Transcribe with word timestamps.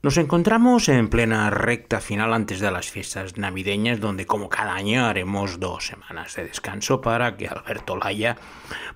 Nos 0.00 0.16
encontramos 0.16 0.88
en 0.88 1.08
plena 1.08 1.50
recta 1.50 2.00
final 2.00 2.32
antes 2.32 2.60
de 2.60 2.70
las 2.70 2.88
fiestas 2.88 3.36
navideñas, 3.36 3.98
donde 3.98 4.26
como 4.26 4.48
cada 4.48 4.74
año 4.74 5.04
haremos 5.04 5.58
dos 5.58 5.88
semanas 5.88 6.36
de 6.36 6.44
descanso 6.44 7.00
para 7.00 7.36
que 7.36 7.48
Alberto 7.48 7.96
Laya 7.96 8.36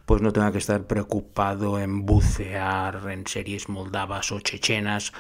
pues 0.06 0.22
no 0.22 0.32
tenga 0.32 0.52
que 0.52 0.58
estar 0.58 0.84
preocupado 0.84 1.80
en 1.80 2.06
bucear 2.06 3.10
en 3.10 3.26
series 3.26 3.68
moldavas 3.68 4.30
o 4.30 4.38
chechenas 4.38 5.12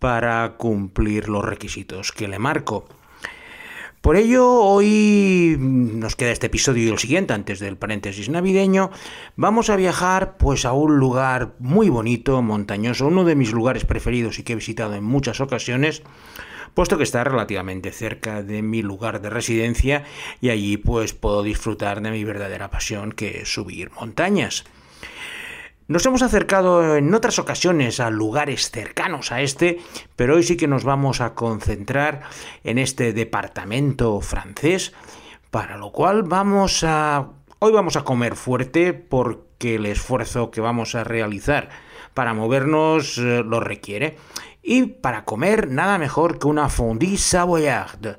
para 0.00 0.54
cumplir 0.56 1.28
los 1.28 1.44
requisitos 1.44 2.10
que 2.10 2.26
le 2.26 2.40
marco. 2.40 2.88
Por 4.02 4.16
ello, 4.16 4.50
hoy 4.50 5.56
nos 5.60 6.16
queda 6.16 6.32
este 6.32 6.48
episodio 6.48 6.88
y 6.88 6.90
el 6.90 6.98
siguiente 6.98 7.34
antes 7.34 7.60
del 7.60 7.76
paréntesis 7.76 8.28
navideño. 8.28 8.90
Vamos 9.36 9.70
a 9.70 9.76
viajar 9.76 10.36
pues 10.38 10.64
a 10.64 10.72
un 10.72 10.98
lugar 10.98 11.54
muy 11.60 11.88
bonito, 11.88 12.42
montañoso, 12.42 13.06
uno 13.06 13.22
de 13.22 13.36
mis 13.36 13.52
lugares 13.52 13.84
preferidos 13.84 14.40
y 14.40 14.42
que 14.42 14.54
he 14.54 14.56
visitado 14.56 14.94
en 14.94 15.04
muchas 15.04 15.40
ocasiones, 15.40 16.02
puesto 16.74 16.96
que 16.98 17.04
está 17.04 17.22
relativamente 17.22 17.92
cerca 17.92 18.42
de 18.42 18.60
mi 18.60 18.82
lugar 18.82 19.22
de 19.22 19.30
residencia 19.30 20.02
y 20.40 20.50
allí 20.50 20.78
pues 20.78 21.12
puedo 21.12 21.44
disfrutar 21.44 22.00
de 22.02 22.10
mi 22.10 22.24
verdadera 22.24 22.72
pasión 22.72 23.12
que 23.12 23.42
es 23.42 23.54
subir 23.54 23.92
montañas. 23.92 24.64
Nos 25.88 26.06
hemos 26.06 26.22
acercado 26.22 26.96
en 26.96 27.12
otras 27.12 27.40
ocasiones 27.40 27.98
a 27.98 28.08
lugares 28.08 28.70
cercanos 28.70 29.32
a 29.32 29.40
este, 29.40 29.80
pero 30.14 30.36
hoy 30.36 30.44
sí 30.44 30.56
que 30.56 30.68
nos 30.68 30.84
vamos 30.84 31.20
a 31.20 31.34
concentrar 31.34 32.22
en 32.62 32.78
este 32.78 33.12
departamento 33.12 34.20
francés, 34.20 34.92
para 35.50 35.76
lo 35.76 35.90
cual 35.90 36.22
vamos 36.22 36.84
a... 36.84 37.30
Hoy 37.58 37.72
vamos 37.72 37.96
a 37.96 38.04
comer 38.04 38.36
fuerte 38.36 38.92
porque 38.92 39.74
el 39.74 39.86
esfuerzo 39.86 40.50
que 40.50 40.60
vamos 40.60 40.94
a 40.94 41.04
realizar 41.04 41.68
para 42.14 42.32
movernos 42.32 43.18
eh, 43.18 43.42
lo 43.44 43.58
requiere. 43.58 44.16
Y 44.62 44.84
para 44.84 45.24
comer 45.24 45.68
nada 45.68 45.98
mejor 45.98 46.38
que 46.38 46.46
una 46.46 46.68
fondue 46.68 47.16
savoyarde, 47.16 48.16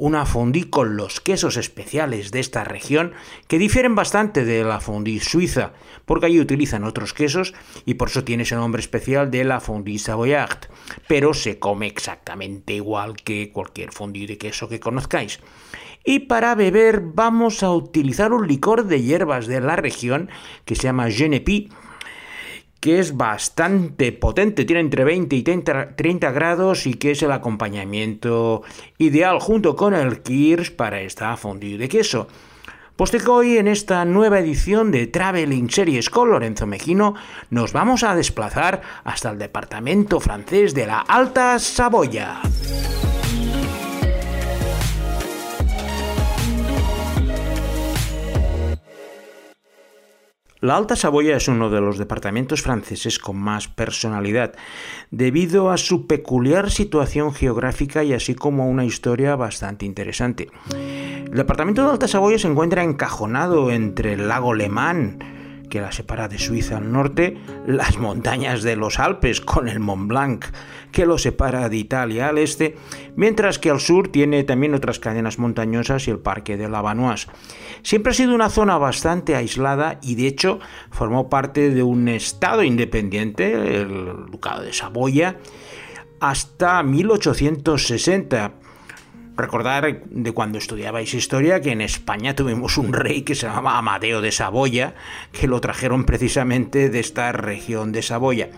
una 0.00 0.24
fondue 0.24 0.70
con 0.70 0.96
los 0.96 1.20
quesos 1.20 1.58
especiales 1.58 2.30
de 2.30 2.40
esta 2.40 2.64
región 2.64 3.12
que 3.48 3.58
difieren 3.58 3.94
bastante 3.94 4.46
de 4.46 4.64
la 4.64 4.80
fondue 4.80 5.20
suiza, 5.20 5.74
porque 6.06 6.24
allí 6.24 6.40
utilizan 6.40 6.84
otros 6.84 7.12
quesos 7.12 7.52
y 7.84 7.94
por 7.94 8.08
eso 8.08 8.24
tiene 8.24 8.44
ese 8.44 8.56
nombre 8.56 8.80
especial 8.80 9.30
de 9.30 9.44
la 9.44 9.60
fondue 9.60 9.98
savoyard, 9.98 10.70
pero 11.06 11.34
se 11.34 11.58
come 11.58 11.86
exactamente 11.86 12.72
igual 12.72 13.16
que 13.16 13.52
cualquier 13.52 13.92
fondue 13.92 14.26
de 14.26 14.38
queso 14.38 14.70
que 14.70 14.80
conozcáis. 14.80 15.38
Y 16.02 16.20
para 16.20 16.54
beber 16.54 17.02
vamos 17.02 17.62
a 17.62 17.70
utilizar 17.70 18.32
un 18.32 18.48
licor 18.48 18.86
de 18.86 19.02
hierbas 19.02 19.46
de 19.46 19.60
la 19.60 19.76
región 19.76 20.30
que 20.64 20.76
se 20.76 20.84
llama 20.84 21.10
Genepi, 21.10 21.68
que 22.80 22.98
es 22.98 23.16
bastante 23.16 24.10
potente, 24.10 24.64
tiene 24.64 24.80
entre 24.80 25.04
20 25.04 25.36
y 25.36 25.42
30, 25.42 26.30
grados 26.32 26.86
y 26.86 26.94
que 26.94 27.12
es 27.12 27.22
el 27.22 27.32
acompañamiento 27.32 28.62
ideal 28.98 29.38
junto 29.38 29.76
con 29.76 29.94
el 29.94 30.22
Kirsch 30.22 30.74
para 30.74 31.00
esta 31.02 31.36
fondue 31.36 31.76
de 31.76 31.88
queso. 31.88 32.26
Pues 32.96 33.26
hoy 33.26 33.56
en 33.56 33.68
esta 33.68 34.04
nueva 34.04 34.40
edición 34.40 34.90
de 34.90 35.06
Traveling 35.06 35.70
Series 35.70 36.10
con 36.10 36.30
Lorenzo 36.30 36.66
Mejino 36.66 37.14
nos 37.48 37.72
vamos 37.72 38.02
a 38.02 38.14
desplazar 38.14 38.82
hasta 39.04 39.30
el 39.30 39.38
departamento 39.38 40.20
francés 40.20 40.74
de 40.74 40.86
la 40.86 41.00
Alta 41.00 41.58
Saboya. 41.58 42.40
La 50.62 50.76
Alta 50.76 50.94
Saboya 50.94 51.38
es 51.38 51.48
uno 51.48 51.70
de 51.70 51.80
los 51.80 51.96
departamentos 51.96 52.60
franceses 52.60 53.18
con 53.18 53.38
más 53.38 53.66
personalidad, 53.66 54.52
debido 55.10 55.70
a 55.70 55.78
su 55.78 56.06
peculiar 56.06 56.70
situación 56.70 57.32
geográfica 57.32 58.04
y 58.04 58.12
así 58.12 58.34
como 58.34 58.68
una 58.68 58.84
historia 58.84 59.36
bastante 59.36 59.86
interesante. 59.86 60.50
El 60.74 61.32
departamento 61.32 61.82
de 61.82 61.90
Alta 61.92 62.08
Saboya 62.08 62.38
se 62.38 62.48
encuentra 62.48 62.84
encajonado 62.84 63.70
entre 63.70 64.12
el 64.12 64.28
lago 64.28 64.52
Le 64.52 64.68
Mans, 64.68 65.14
que 65.70 65.80
la 65.80 65.92
separa 65.92 66.28
de 66.28 66.38
Suiza 66.38 66.76
al 66.76 66.92
norte, 66.92 67.38
las 67.66 67.96
montañas 67.96 68.62
de 68.62 68.76
los 68.76 68.98
Alpes 68.98 69.40
con 69.40 69.68
el 69.68 69.80
Mont 69.80 70.08
Blanc, 70.08 70.44
que 70.92 71.06
lo 71.06 71.16
separa 71.16 71.68
de 71.70 71.76
Italia 71.76 72.28
al 72.28 72.38
este, 72.38 72.76
mientras 73.16 73.58
que 73.58 73.70
al 73.70 73.80
sur 73.80 74.08
tiene 74.08 74.44
también 74.44 74.74
otras 74.74 74.98
cadenas 74.98 75.38
montañosas 75.38 76.06
y 76.08 76.10
el 76.10 76.18
Parque 76.18 76.56
de 76.56 76.68
la. 76.68 76.80
Siempre 77.82 78.10
ha 78.10 78.14
sido 78.14 78.34
una 78.34 78.50
zona 78.50 78.76
bastante 78.76 79.36
aislada 79.36 80.00
y 80.02 80.16
de 80.16 80.26
hecho 80.26 80.58
formó 80.90 81.30
parte 81.30 81.70
de 81.70 81.82
un 81.82 82.08
estado 82.08 82.62
independiente, 82.62 83.80
el 83.80 84.26
Ducado 84.30 84.62
de 84.62 84.72
Saboya, 84.72 85.36
hasta 86.20 86.82
1860 86.82 88.52
recordar 89.40 90.02
de 90.04 90.32
cuando 90.32 90.58
estudiabais 90.58 91.14
historia 91.14 91.60
que 91.60 91.72
en 91.72 91.80
España 91.80 92.34
tuvimos 92.34 92.78
un 92.78 92.92
rey 92.92 93.22
que 93.22 93.34
se 93.34 93.46
llamaba 93.46 93.78
Amadeo 93.78 94.20
de 94.20 94.32
Saboya, 94.32 94.94
que 95.32 95.46
lo 95.46 95.60
trajeron 95.60 96.04
precisamente 96.04 96.90
de 96.90 97.00
esta 97.00 97.32
región 97.32 97.92
de 97.92 98.02
Saboya. 98.02 98.50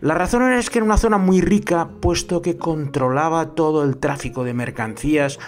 La 0.00 0.14
razón 0.14 0.50
es 0.52 0.70
que 0.70 0.78
era 0.78 0.86
una 0.86 0.96
zona 0.96 1.18
muy 1.18 1.40
rica, 1.40 1.88
puesto 2.00 2.40
que 2.40 2.56
controlaba 2.56 3.54
todo 3.54 3.84
el 3.84 3.98
tráfico 3.98 4.44
de 4.44 4.54
mercancías 4.54 5.38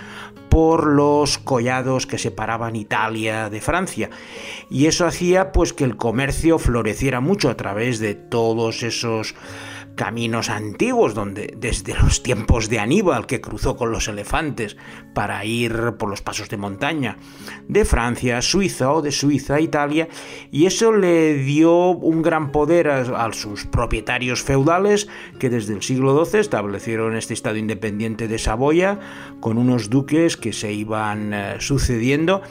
por 0.50 0.86
los 0.86 1.38
collados 1.38 2.06
que 2.06 2.18
separaban 2.18 2.76
Italia 2.76 3.48
de 3.48 3.62
Francia. 3.62 4.10
Y 4.68 4.84
eso 4.84 5.06
hacía 5.06 5.52
pues 5.52 5.72
que 5.72 5.84
el 5.84 5.96
comercio 5.96 6.58
floreciera 6.58 7.20
mucho 7.20 7.48
a 7.48 7.56
través 7.56 8.00
de 8.00 8.14
todos 8.14 8.82
esos 8.82 9.34
caminos 9.94 10.50
antiguos 10.50 11.14
donde 11.14 11.54
desde 11.56 11.94
los 11.94 12.22
tiempos 12.22 12.68
de 12.68 12.78
Aníbal 12.78 13.26
que 13.26 13.40
cruzó 13.40 13.76
con 13.76 13.90
los 13.92 14.08
elefantes 14.08 14.76
para 15.14 15.44
ir 15.44 15.94
por 15.98 16.08
los 16.08 16.22
pasos 16.22 16.48
de 16.48 16.56
montaña 16.56 17.18
de 17.68 17.84
Francia 17.84 18.38
a 18.38 18.42
Suiza 18.42 18.92
o 18.92 19.02
de 19.02 19.12
Suiza 19.12 19.56
a 19.56 19.60
Italia 19.60 20.08
y 20.50 20.66
eso 20.66 20.92
le 20.92 21.34
dio 21.34 21.90
un 21.90 22.22
gran 22.22 22.52
poder 22.52 22.88
a, 22.88 23.32
sus 23.32 23.66
propietarios 23.66 24.42
feudales 24.42 25.08
que 25.38 25.50
desde 25.50 25.74
el 25.74 25.82
siglo 25.82 26.24
XII 26.24 26.40
establecieron 26.40 27.16
este 27.16 27.34
estado 27.34 27.56
independiente 27.56 28.28
de 28.28 28.38
Saboya 28.38 28.98
con 29.40 29.58
unos 29.58 29.90
duques 29.90 30.36
que 30.36 30.52
se 30.52 30.72
iban 30.72 31.32
eh, 31.32 31.56
sucediendo 31.60 32.42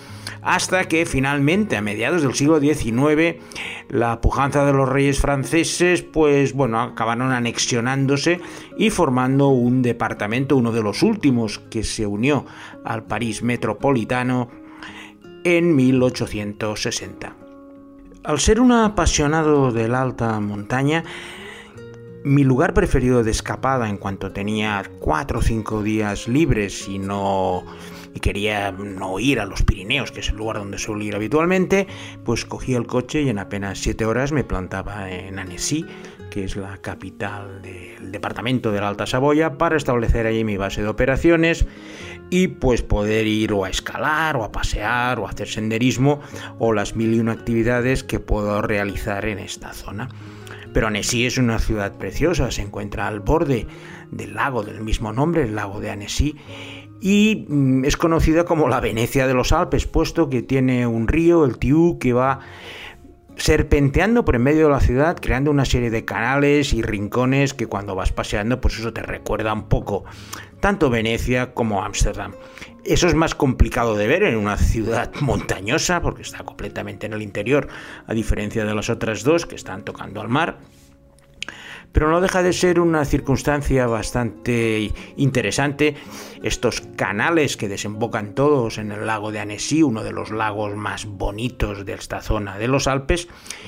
hasta 0.41 0.85
que 0.85 1.05
finalmente 1.05 1.77
a 1.77 1.81
mediados 1.81 2.21
del 2.21 2.33
siglo 2.33 2.59
XIX 2.59 3.41
la 3.89 4.21
pujanza 4.21 4.65
de 4.65 4.73
los 4.73 4.87
reyes 4.89 5.19
franceses 5.19 6.01
pues 6.01 6.53
bueno 6.53 6.81
acabaron 6.81 7.30
anexionándose 7.31 8.39
y 8.77 8.89
formando 8.89 9.49
un 9.49 9.81
departamento, 9.81 10.57
uno 10.57 10.71
de 10.71 10.83
los 10.83 11.03
últimos 11.03 11.59
que 11.69 11.83
se 11.83 12.05
unió 12.05 12.45
al 12.83 13.03
París 13.03 13.43
metropolitano 13.43 14.49
en 15.43 15.75
1860. 15.75 17.35
Al 18.23 18.39
ser 18.39 18.59
un 18.59 18.71
apasionado 18.71 19.71
de 19.71 19.87
la 19.87 20.01
alta 20.01 20.39
montaña, 20.39 21.03
mi 22.23 22.43
lugar 22.43 22.73
preferido 22.73 23.23
de 23.23 23.31
escapada 23.31 23.89
en 23.89 23.97
cuanto 23.97 24.31
tenía 24.31 24.83
cuatro 24.99 25.39
o 25.39 25.41
cinco 25.41 25.81
días 25.81 26.27
libres 26.27 26.87
y 26.87 26.99
no 26.99 27.63
quería 28.21 28.71
no 28.71 29.19
ir 29.19 29.39
a 29.39 29.45
los 29.45 29.63
Pirineos, 29.63 30.11
que 30.11 30.19
es 30.19 30.29
el 30.29 30.35
lugar 30.35 30.57
donde 30.57 30.77
suelo 30.77 31.03
ir 31.03 31.15
habitualmente, 31.15 31.87
pues 32.23 32.45
cogí 32.45 32.75
el 32.75 32.85
coche 32.85 33.23
y 33.23 33.29
en 33.29 33.39
apenas 33.39 33.79
siete 33.79 34.05
horas 34.05 34.31
me 34.31 34.43
plantaba 34.43 35.09
en 35.11 35.39
Annecy, 35.39 35.85
que 36.31 36.45
es 36.45 36.55
la 36.55 36.77
capital 36.77 37.61
del 37.61 38.11
departamento 38.11 38.71
de 38.71 38.81
la 38.81 38.87
Alta 38.87 39.05
Saboya, 39.05 39.59
para 39.59 39.77
establecer 39.77 40.25
allí 40.25 40.43
mi 40.43 40.57
base 40.57 40.81
de 40.81 40.87
operaciones 40.87 41.67
y 42.31 42.47
pues 42.47 42.81
poder 42.81 43.27
ir 43.27 43.53
o 43.53 43.65
a 43.65 43.69
escalar 43.69 44.37
o 44.37 44.43
a 44.43 44.51
pasear 44.51 45.19
o 45.19 45.27
a 45.27 45.29
hacer 45.29 45.47
senderismo 45.47 46.21
o 46.57 46.73
las 46.73 46.95
mil 46.95 47.13
y 47.13 47.19
una 47.19 47.33
actividades 47.33 48.03
que 48.03 48.19
puedo 48.19 48.61
realizar 48.61 49.25
en 49.25 49.37
esta 49.37 49.73
zona. 49.73 50.09
Pero 50.73 50.87
Annecy 50.87 51.25
es 51.25 51.37
una 51.37 51.59
ciudad 51.59 51.97
preciosa, 51.97 52.49
se 52.49 52.61
encuentra 52.61 53.07
al 53.07 53.19
borde 53.19 53.67
del 54.09 54.33
lago 54.33 54.63
del 54.63 54.81
mismo 54.81 55.11
nombre, 55.11 55.43
el 55.43 55.55
lago 55.55 55.81
de 55.81 55.91
Annecy, 55.91 56.37
y 57.01 57.45
mm, 57.49 57.83
es 57.83 57.97
conocida 57.97 58.45
como 58.45 58.69
la 58.69 58.79
Venecia 58.79 59.27
de 59.27 59.33
los 59.33 59.51
Alpes, 59.51 59.85
puesto 59.85 60.29
que 60.29 60.41
tiene 60.41 60.87
un 60.87 61.09
río, 61.09 61.43
el 61.43 61.57
Tiú, 61.57 61.97
que 61.99 62.13
va 62.13 62.39
serpenteando 63.41 64.23
por 64.23 64.35
en 64.35 64.43
medio 64.43 64.65
de 64.65 64.71
la 64.71 64.79
ciudad, 64.79 65.17
creando 65.19 65.49
una 65.49 65.65
serie 65.65 65.89
de 65.89 66.05
canales 66.05 66.73
y 66.73 66.83
rincones 66.83 67.55
que 67.55 67.65
cuando 67.65 67.95
vas 67.95 68.11
paseando, 68.11 68.61
pues 68.61 68.77
eso 68.77 68.93
te 68.93 69.01
recuerda 69.01 69.51
un 69.51 69.63
poco 69.63 70.03
tanto 70.59 70.91
Venecia 70.91 71.55
como 71.55 71.83
Ámsterdam. 71.83 72.33
Eso 72.85 73.07
es 73.07 73.15
más 73.15 73.33
complicado 73.33 73.95
de 73.95 74.05
ver 74.05 74.21
en 74.23 74.37
una 74.37 74.57
ciudad 74.57 75.11
montañosa, 75.21 76.01
porque 76.03 76.21
está 76.21 76.43
completamente 76.43 77.07
en 77.07 77.13
el 77.13 77.23
interior, 77.23 77.67
a 78.05 78.13
diferencia 78.13 78.63
de 78.63 78.75
las 78.75 78.91
otras 78.91 79.23
dos 79.23 79.47
que 79.47 79.55
están 79.55 79.83
tocando 79.83 80.21
al 80.21 80.29
mar. 80.29 80.59
Pero 81.91 82.09
no 82.09 82.21
deja 82.21 82.43
de 82.43 82.53
ser 82.53 82.79
una 82.79 83.05
circunstancia 83.05 83.87
bastante 83.87 84.91
interesante. 85.17 85.95
Estos 86.43 86.81
canales 86.95 87.57
que 87.57 87.67
desembocan 87.67 88.33
todos 88.33 88.77
en 88.77 88.91
el 88.91 89.05
lago 89.05 89.31
de 89.31 89.39
Annecy, 89.39 89.83
uno 89.83 90.03
de 90.03 90.11
los 90.11 90.31
lagos 90.31 90.75
más 90.75 91.05
bonitos 91.05 91.85
de 91.85 91.93
esta 91.93 92.21
zona 92.21 92.57
de 92.57 92.67
los 92.67 92.87
Alpes, 92.87 93.27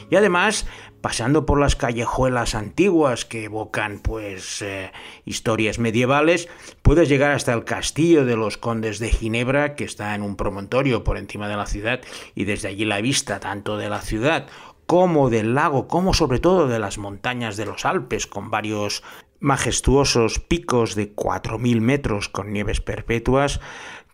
y 0.09 0.15
además 0.15 0.65
pasando 1.03 1.45
por 1.45 1.59
las 1.59 1.75
callejuelas 1.75 2.55
antiguas 2.55 3.25
que 3.25 3.43
evocan 3.43 3.99
pues 3.99 4.61
eh, 4.61 4.93
historias 5.25 5.77
medievales, 5.77 6.47
puedes 6.81 7.09
llegar 7.09 7.31
hasta 7.31 7.51
el 7.51 7.65
castillo 7.65 8.23
de 8.23 8.37
los 8.37 8.57
condes 8.57 8.99
de 8.99 9.09
Ginebra, 9.09 9.75
que 9.75 9.83
está 9.83 10.15
en 10.15 10.21
un 10.21 10.37
promontorio 10.37 11.03
por 11.03 11.17
encima 11.17 11.49
de 11.49 11.57
la 11.57 11.65
ciudad, 11.65 11.99
y 12.35 12.45
desde 12.45 12.69
allí 12.69 12.85
la 12.85 13.01
vista 13.01 13.41
tanto 13.41 13.77
de 13.77 13.89
la 13.89 13.99
ciudad 13.99 14.47
como 14.85 15.30
del 15.30 15.56
lago, 15.56 15.88
como 15.88 16.13
sobre 16.13 16.39
todo 16.39 16.68
de 16.68 16.80
las 16.80 16.97
montañas 16.97 17.57
de 17.57 17.65
los 17.65 17.85
Alpes, 17.85 18.27
con 18.27 18.50
varios 18.50 19.03
majestuosos 19.39 20.39
picos 20.39 20.95
de 20.95 21.15
4.000 21.15 21.81
metros 21.81 22.30
con 22.30 22.53
nieves 22.53 22.81
perpetuas, 22.81 23.59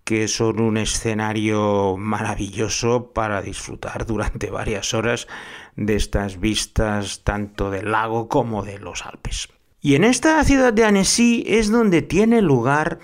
que 0.03 0.27
son 0.27 0.59
un 0.59 0.77
escenario 0.77 1.95
maravilloso 1.95 3.11
para 3.13 3.43
disfrutar 3.43 4.07
durante 4.07 4.49
varias 4.49 4.95
horas 4.95 5.27
de 5.75 5.95
estas 5.95 6.39
vistas 6.39 7.23
tanto 7.23 7.69
del 7.69 7.91
lago 7.91 8.27
como 8.27 8.63
de 8.63 8.79
los 8.79 9.05
Alpes. 9.05 9.49
Y 9.81 9.95
en 9.95 10.03
esta 10.03 10.43
ciudad 10.43 10.73
de 10.73 10.83
Annecy 10.83 11.43
es 11.47 11.69
donde 11.69 12.01
tiene 12.01 12.41
lugar 12.41 12.99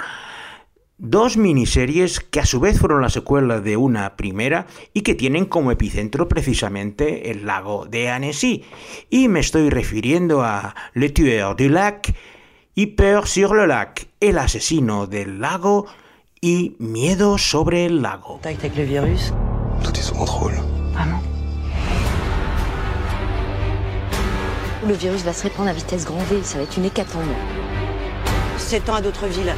dos 0.97 1.37
miniseries 1.37 2.19
que 2.19 2.39
a 2.39 2.45
su 2.45 2.59
vez 2.59 2.79
fueron 2.79 3.01
la 3.01 3.09
secuela 3.09 3.59
de 3.59 3.77
una 3.77 4.15
primera 4.15 4.67
y 4.93 5.01
que 5.01 5.15
tienen 5.15 5.45
como 5.45 5.71
epicentro 5.71 6.27
precisamente 6.27 7.31
el 7.31 7.45
lago 7.45 7.85
de 7.85 8.09
Annecy. 8.09 8.63
Y 9.09 9.27
me 9.27 9.39
estoy 9.39 9.69
refiriendo 9.69 10.43
a 10.43 10.75
Le 10.93 11.09
Tueur 11.09 11.55
du 11.55 11.69
Lac 11.69 12.13
y 12.75 12.87
Peur 12.87 13.27
sur 13.27 13.55
le 13.55 13.67
Lac, 13.67 14.07
el 14.19 14.37
asesino 14.37 15.07
del 15.07 15.39
lago 15.39 15.85
y 16.41 16.75
Miedo 16.79 17.37
sobre 17.37 17.85
el 17.85 18.01
lago. 18.01 18.39
Contact 18.41 18.75
le 18.75 18.85
virus 18.85 19.33
Tout 19.83 19.97
est 19.97 20.03
sous 20.03 20.15
contrôle. 20.15 20.53
Vraiment 20.93 21.21
Le 24.87 24.93
virus 24.93 25.23
va 25.23 25.33
se 25.33 25.43
répandre 25.43 25.69
à 25.69 25.73
vitesse 25.73 26.05
grand 26.05 26.23
V, 26.29 26.43
ça 26.43 26.57
va 26.57 26.63
être 26.63 26.77
une 26.77 26.85
hécatombe. 26.85 27.23
S'étend 28.57 28.93
à 28.93 29.01
d'autres 29.01 29.25
villes. 29.25 29.53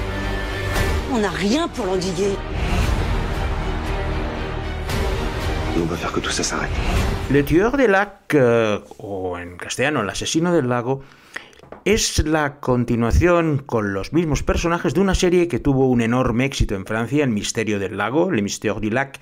On 1.12 1.20
n'a 1.20 1.30
rien 1.30 1.68
pour 1.70 1.86
l'endiguer. 1.86 2.36
Nous, 5.76 5.84
on 5.84 5.86
va 5.86 5.96
faire 5.96 6.12
que 6.12 6.20
tout 6.20 6.30
ça 6.30 6.44
s'arrête. 6.44 6.72
Le 7.30 7.44
Tueur 7.44 7.78
del 7.78 7.92
Lac, 7.92 8.34
eh, 8.34 8.80
o 8.98 9.38
en 9.38 9.58
castellano 9.58 10.02
El 10.02 10.10
asesino 10.10 10.54
del 10.54 10.68
lago, 10.68 11.04
es 11.86 12.26
la 12.26 12.60
continuación 12.60 13.60
con 13.60 13.94
los 13.94 14.12
mismos 14.12 14.44
personajes 14.44 14.94
de 14.94 15.00
una 15.00 15.16
serie 15.16 15.48
que 15.48 15.60
tuvo 15.60 15.88
un 15.88 16.02
enorme 16.02 16.46
éxito 16.46 16.76
en 16.76 16.86
Francia, 16.86 17.24
El 17.24 17.30
misterio 17.30 17.80
del 17.80 17.96
lago, 17.96 18.30
Le 18.30 18.42
Mystère 18.42 18.82
du 18.82 18.90
Lac, 18.90 19.20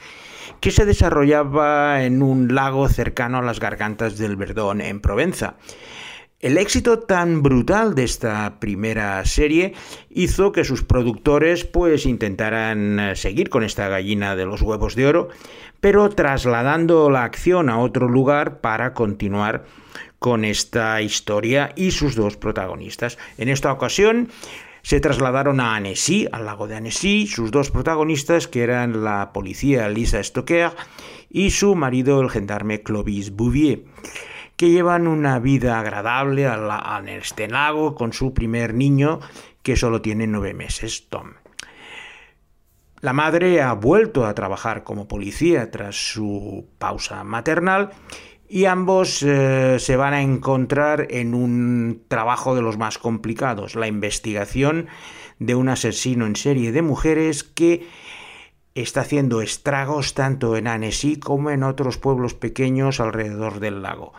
que 0.62 0.72
se 0.72 0.86
desarrollaba 0.86 2.04
en 2.04 2.24
un 2.24 2.56
lago 2.56 2.90
cercano 2.90 3.38
a 3.38 3.44
las 3.44 3.60
gargantas 3.60 4.18
del 4.18 4.36
Verdón 4.36 4.81
en 4.81 5.02
Provenza. 5.02 5.56
El 6.45 6.59
éxito 6.59 7.00
tan 7.00 7.42
brutal 7.42 7.95
de 7.95 8.03
esta 8.03 8.59
primera 8.59 9.25
serie 9.25 9.74
hizo 10.12 10.51
que 10.51 10.63
sus 10.63 10.83
productores 10.83 11.65
pues 11.65 12.06
intentaran 12.06 13.00
eh, 13.00 13.15
seguir 13.15 13.50
con 13.50 13.63
esta 13.63 13.88
gallina 13.88 14.36
de 14.36 14.45
los 14.45 14.62
huevos 14.62 14.94
de 14.94 15.07
oro, 15.07 15.30
pero 15.81 16.07
trasladando 16.09 17.09
la 17.09 17.24
acción 17.24 17.68
a 17.68 17.80
otro 17.80 18.07
lugar 18.07 18.62
para 18.62 18.94
continuar 18.94 19.65
con 20.19 20.45
esta 20.45 21.01
historia 21.01 21.74
y 21.75 21.89
sus 21.89 22.13
dos 22.13 22.38
protagonistas. 22.38 23.18
En 23.39 23.50
esta 23.50 23.71
ocasión 23.71 24.30
se 24.83 25.00
trasladaron 25.00 25.59
a 25.59 25.75
Annecy, 25.75 26.27
al 26.31 26.45
lago 26.45 26.68
de 26.68 26.75
Annecy, 26.75 27.25
sus 27.25 27.50
dos 27.50 27.71
protagonistas, 27.71 28.47
que 28.47 28.62
eran 28.62 29.03
la 29.03 29.33
policía 29.33 29.89
Lisa 29.89 30.24
Stoker 30.24 30.74
y 31.27 31.50
su 31.50 31.74
marido, 31.74 32.21
el 32.21 32.30
gendarme 32.30 32.83
Clovis 32.83 33.31
Bouvier, 33.31 33.81
que 34.56 34.69
llevan 34.69 35.07
una 35.07 35.40
vida 35.40 35.80
agradable 35.80 36.46
en 36.46 37.10
este 37.10 37.48
lago 37.48 37.96
con 37.96 38.13
su 38.13 38.34
primer 38.34 38.74
niño, 38.74 39.19
que 39.62 39.75
solo 39.75 40.02
tiene 40.02 40.28
nueve 40.28 40.54
meses, 40.54 41.07
Tom. 41.10 41.34
La 43.02 43.13
madre 43.13 43.62
ha 43.62 43.74
vuelto 43.74 44.25
a 44.25 44.34
trabajar 44.34 44.84
como 44.84 45.07
policía 45.07 45.69
tras 45.69 45.96
su 45.96 46.69
pausa 46.80 47.24
maternal 47.24 47.92
y 48.48 48.66
ambos 48.66 49.22
eh, 49.22 49.78
se 49.80 49.96
van 49.96 50.13
a 50.13 50.22
encontrar 50.22 51.07
en 51.10 51.34
un 51.34 52.04
trabajo 52.07 52.56
de 52.56 52.62
los 52.62 52.78
más 52.78 52.98
complicados, 52.98 53.75
la 53.75 53.88
investigación 53.88 54.88
de 55.40 55.56
un 55.56 55.69
asesino 55.69 56.25
en 56.25 56.36
serie 56.36 56.72
de 56.72 56.81
mujeres 56.81 57.44
que 57.44 57.88
está 58.75 59.02
haciendo 59.02 59.42
estragos 59.42 60.13
tanto 60.13 60.56
en 60.57 60.68
Annecy 60.68 61.18
como 61.18 61.50
en 61.50 61.63
otros 61.63 61.98
pueblos 61.98 62.34
pequeños 62.34 63.00
alrededor 63.00 63.60
del 63.60 63.81
lago. 63.81 64.13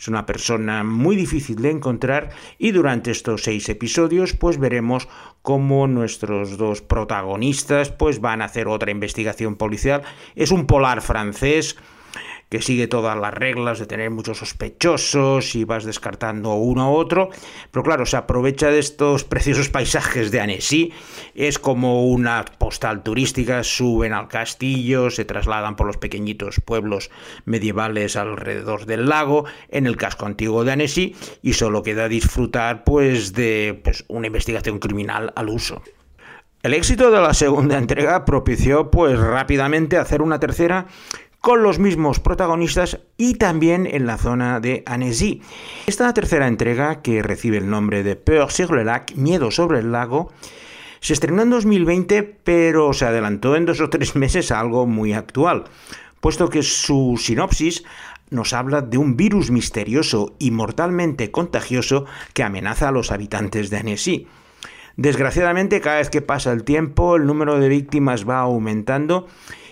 Es 0.00 0.08
una 0.08 0.24
persona 0.24 0.82
muy 0.82 1.14
difícil 1.14 1.56
de 1.56 1.70
encontrar 1.70 2.30
y 2.56 2.70
durante 2.70 3.10
estos 3.10 3.42
seis 3.42 3.68
episodios 3.68 4.32
pues 4.32 4.56
veremos 4.56 5.10
cómo 5.42 5.86
nuestros 5.88 6.56
dos 6.56 6.80
protagonistas 6.80 7.90
pues 7.90 8.18
van 8.22 8.40
a 8.40 8.46
hacer 8.46 8.66
otra 8.66 8.92
investigación 8.92 9.56
policial. 9.56 10.00
Es 10.34 10.52
un 10.52 10.66
polar 10.66 11.02
francés 11.02 11.76
que 12.50 12.60
sigue 12.60 12.88
todas 12.88 13.16
las 13.16 13.32
reglas 13.32 13.78
de 13.78 13.86
tener 13.86 14.10
muchos 14.10 14.38
sospechosos 14.38 15.54
y 15.54 15.64
vas 15.64 15.84
descartando 15.84 16.54
uno 16.54 16.82
a 16.82 16.90
otro, 16.90 17.30
pero 17.70 17.84
claro, 17.84 18.04
se 18.04 18.16
aprovecha 18.16 18.70
de 18.70 18.80
estos 18.80 19.24
preciosos 19.30 19.68
paisajes 19.68 20.30
de 20.32 20.40
Annecy, 20.40 20.92
es 21.34 21.58
como 21.58 22.06
una 22.06 22.44
postal 22.58 23.02
turística, 23.02 23.62
suben 23.62 24.12
al 24.12 24.28
castillo, 24.28 25.10
se 25.10 25.24
trasladan 25.24 25.76
por 25.76 25.86
los 25.86 25.96
pequeñitos 25.96 26.60
pueblos 26.64 27.10
medievales 27.44 28.16
alrededor 28.16 28.84
del 28.84 29.08
lago, 29.08 29.44
en 29.68 29.86
el 29.86 29.96
casco 29.96 30.26
antiguo 30.26 30.64
de 30.64 30.72
Annecy, 30.72 31.14
y 31.42 31.52
solo 31.52 31.84
queda 31.84 32.08
disfrutar 32.08 32.82
pues 32.82 33.32
de 33.32 33.80
pues, 33.84 34.04
una 34.08 34.26
investigación 34.26 34.80
criminal 34.80 35.32
al 35.36 35.48
uso. 35.48 35.82
El 36.62 36.74
éxito 36.74 37.10
de 37.10 37.22
la 37.22 37.32
segunda 37.32 37.78
entrega 37.78 38.26
propició 38.26 38.90
pues 38.90 39.18
rápidamente 39.18 39.96
hacer 39.96 40.20
una 40.20 40.38
tercera 40.40 40.88
con 41.40 41.62
los 41.62 41.78
mismos 41.78 42.20
protagonistas 42.20 43.00
y 43.16 43.34
también 43.34 43.86
en 43.86 44.06
la 44.06 44.18
zona 44.18 44.60
de 44.60 44.82
Annecy. 44.86 45.42
Esta 45.86 46.12
tercera 46.12 46.46
entrega, 46.46 47.00
que 47.00 47.22
recibe 47.22 47.56
el 47.56 47.70
nombre 47.70 48.02
de 48.02 48.16
Peur 48.16 48.50
sur 48.50 48.76
le 48.76 48.84
lac, 48.84 49.14
Miedo 49.14 49.50
sobre 49.50 49.78
el 49.78 49.90
lago, 49.90 50.32
se 51.00 51.14
estrenó 51.14 51.42
en 51.42 51.50
2020, 51.50 52.22
pero 52.44 52.92
se 52.92 53.06
adelantó 53.06 53.56
en 53.56 53.64
dos 53.64 53.80
o 53.80 53.88
tres 53.88 54.16
meses 54.16 54.52
a 54.52 54.60
algo 54.60 54.86
muy 54.86 55.14
actual, 55.14 55.64
puesto 56.20 56.50
que 56.50 56.62
su 56.62 57.18
sinopsis 57.18 57.84
nos 58.28 58.52
habla 58.52 58.82
de 58.82 58.98
un 58.98 59.16
virus 59.16 59.50
misterioso 59.50 60.36
y 60.38 60.50
mortalmente 60.50 61.30
contagioso 61.30 62.04
que 62.34 62.42
amenaza 62.42 62.88
a 62.88 62.92
los 62.92 63.10
habitantes 63.12 63.70
de 63.70 63.78
Annecy. 63.78 64.26
Desgraciadamente, 64.96 65.80
cada 65.80 65.96
vez 65.96 66.10
que 66.10 66.20
pasa 66.20 66.52
el 66.52 66.64
tiempo, 66.64 67.16
el 67.16 67.24
número 67.24 67.58
de 67.58 67.68
víctimas 67.70 68.28
va 68.28 68.40
aumentando 68.40 69.26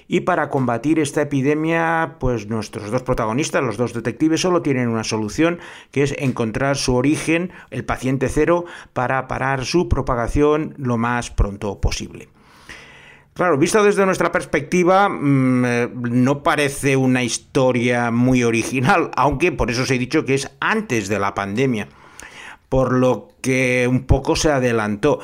y 0.08 0.20
para 0.20 0.48
combatir 0.48 0.98
esta 0.98 1.22
epidemia, 1.22 2.16
pues 2.18 2.48
nuestros 2.48 2.90
dos 2.90 3.02
protagonistas, 3.02 3.62
los 3.62 3.76
dos 3.76 3.92
detectives, 3.92 4.40
solo 4.40 4.62
tienen 4.62 4.88
una 4.88 5.04
solución, 5.04 5.60
que 5.92 6.02
es 6.02 6.14
encontrar 6.18 6.76
su 6.78 6.94
origen, 6.94 7.52
el 7.70 7.84
paciente 7.84 8.30
cero, 8.30 8.64
para 8.94 9.28
parar 9.28 9.66
su 9.66 9.88
propagación 9.88 10.74
lo 10.78 10.96
más 10.96 11.30
pronto 11.30 11.78
posible. 11.80 12.30
Claro, 13.34 13.56
visto 13.56 13.84
desde 13.84 14.04
nuestra 14.04 14.32
perspectiva, 14.32 15.08
mm, 15.08 15.64
eh, 15.64 15.88
no 15.94 16.42
parece 16.42 16.96
una 16.96 17.22
historia 17.22 18.10
muy 18.10 18.42
original, 18.42 19.10
aunque 19.14 19.52
por 19.52 19.70
eso 19.70 19.82
os 19.82 19.90
he 19.90 19.98
dicho 19.98 20.24
que 20.24 20.34
es 20.34 20.50
antes 20.58 21.08
de 21.08 21.20
la 21.20 21.34
pandemia, 21.34 21.86
por 22.68 22.92
lo 22.92 23.28
que 23.40 23.86
un 23.88 24.04
poco 24.04 24.34
se 24.34 24.50
adelantó 24.50 25.20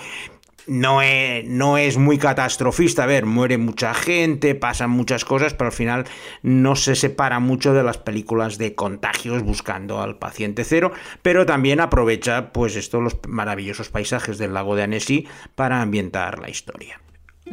no 0.66 1.02
es, 1.02 1.46
no 1.46 1.78
es, 1.78 1.96
muy 1.96 2.18
catastrofista. 2.18 3.04
A 3.04 3.06
ver, 3.06 3.26
muere 3.26 3.58
mucha 3.58 3.94
gente, 3.94 4.54
pasan 4.54 4.90
muchas 4.90 5.24
cosas, 5.24 5.54
pero 5.54 5.66
al 5.66 5.72
final 5.72 6.04
no 6.42 6.76
se 6.76 6.94
separa 6.94 7.40
mucho 7.40 7.74
de 7.74 7.82
las 7.82 7.98
películas 7.98 8.58
de 8.58 8.74
contagios 8.74 9.42
buscando 9.42 10.00
al 10.00 10.18
paciente 10.18 10.64
cero, 10.64 10.92
pero 11.22 11.46
también 11.46 11.80
aprovecha, 11.80 12.52
pues, 12.52 12.76
estos 12.76 13.02
los 13.02 13.18
maravillosos 13.28 13.88
paisajes 13.88 14.38
del 14.38 14.54
lago 14.54 14.76
de 14.76 14.84
Annecy 14.84 15.26
para 15.54 15.80
ambientar 15.80 16.38
la 16.38 16.50
historia. 16.50 17.00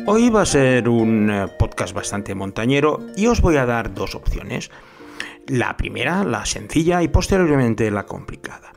Hoy 0.05 0.29
va 0.29 0.43
a 0.43 0.45
ser 0.45 0.87
un 0.87 1.29
eh, 1.29 1.47
podcast 1.59 1.93
bastante 1.93 2.33
montañero 2.33 2.99
y 3.17 3.27
os 3.27 3.41
voy 3.41 3.57
a 3.57 3.65
dar 3.65 3.93
dos 3.93 4.15
opciones. 4.15 4.71
La 5.47 5.75
primera, 5.75 6.23
la 6.23 6.45
sencilla, 6.45 7.03
y 7.03 7.09
posteriormente 7.09 7.91
la 7.91 8.05
complicada. 8.05 8.71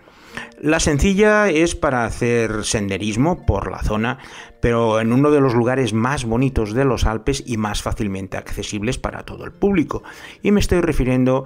La 0.60 0.80
sencilla 0.80 1.50
es 1.50 1.74
para 1.74 2.04
hacer 2.04 2.64
senderismo 2.64 3.44
por 3.44 3.70
la 3.70 3.82
zona, 3.82 4.18
pero 4.60 5.00
en 5.00 5.12
uno 5.12 5.30
de 5.30 5.40
los 5.40 5.54
lugares 5.54 5.92
más 5.92 6.24
bonitos 6.24 6.72
de 6.72 6.84
los 6.84 7.04
Alpes 7.04 7.42
y 7.46 7.56
más 7.56 7.82
fácilmente 7.82 8.36
accesibles 8.36 8.98
para 8.98 9.24
todo 9.24 9.44
el 9.44 9.52
público. 9.52 10.02
Y 10.42 10.52
me 10.52 10.60
estoy 10.60 10.80
refiriendo 10.80 11.44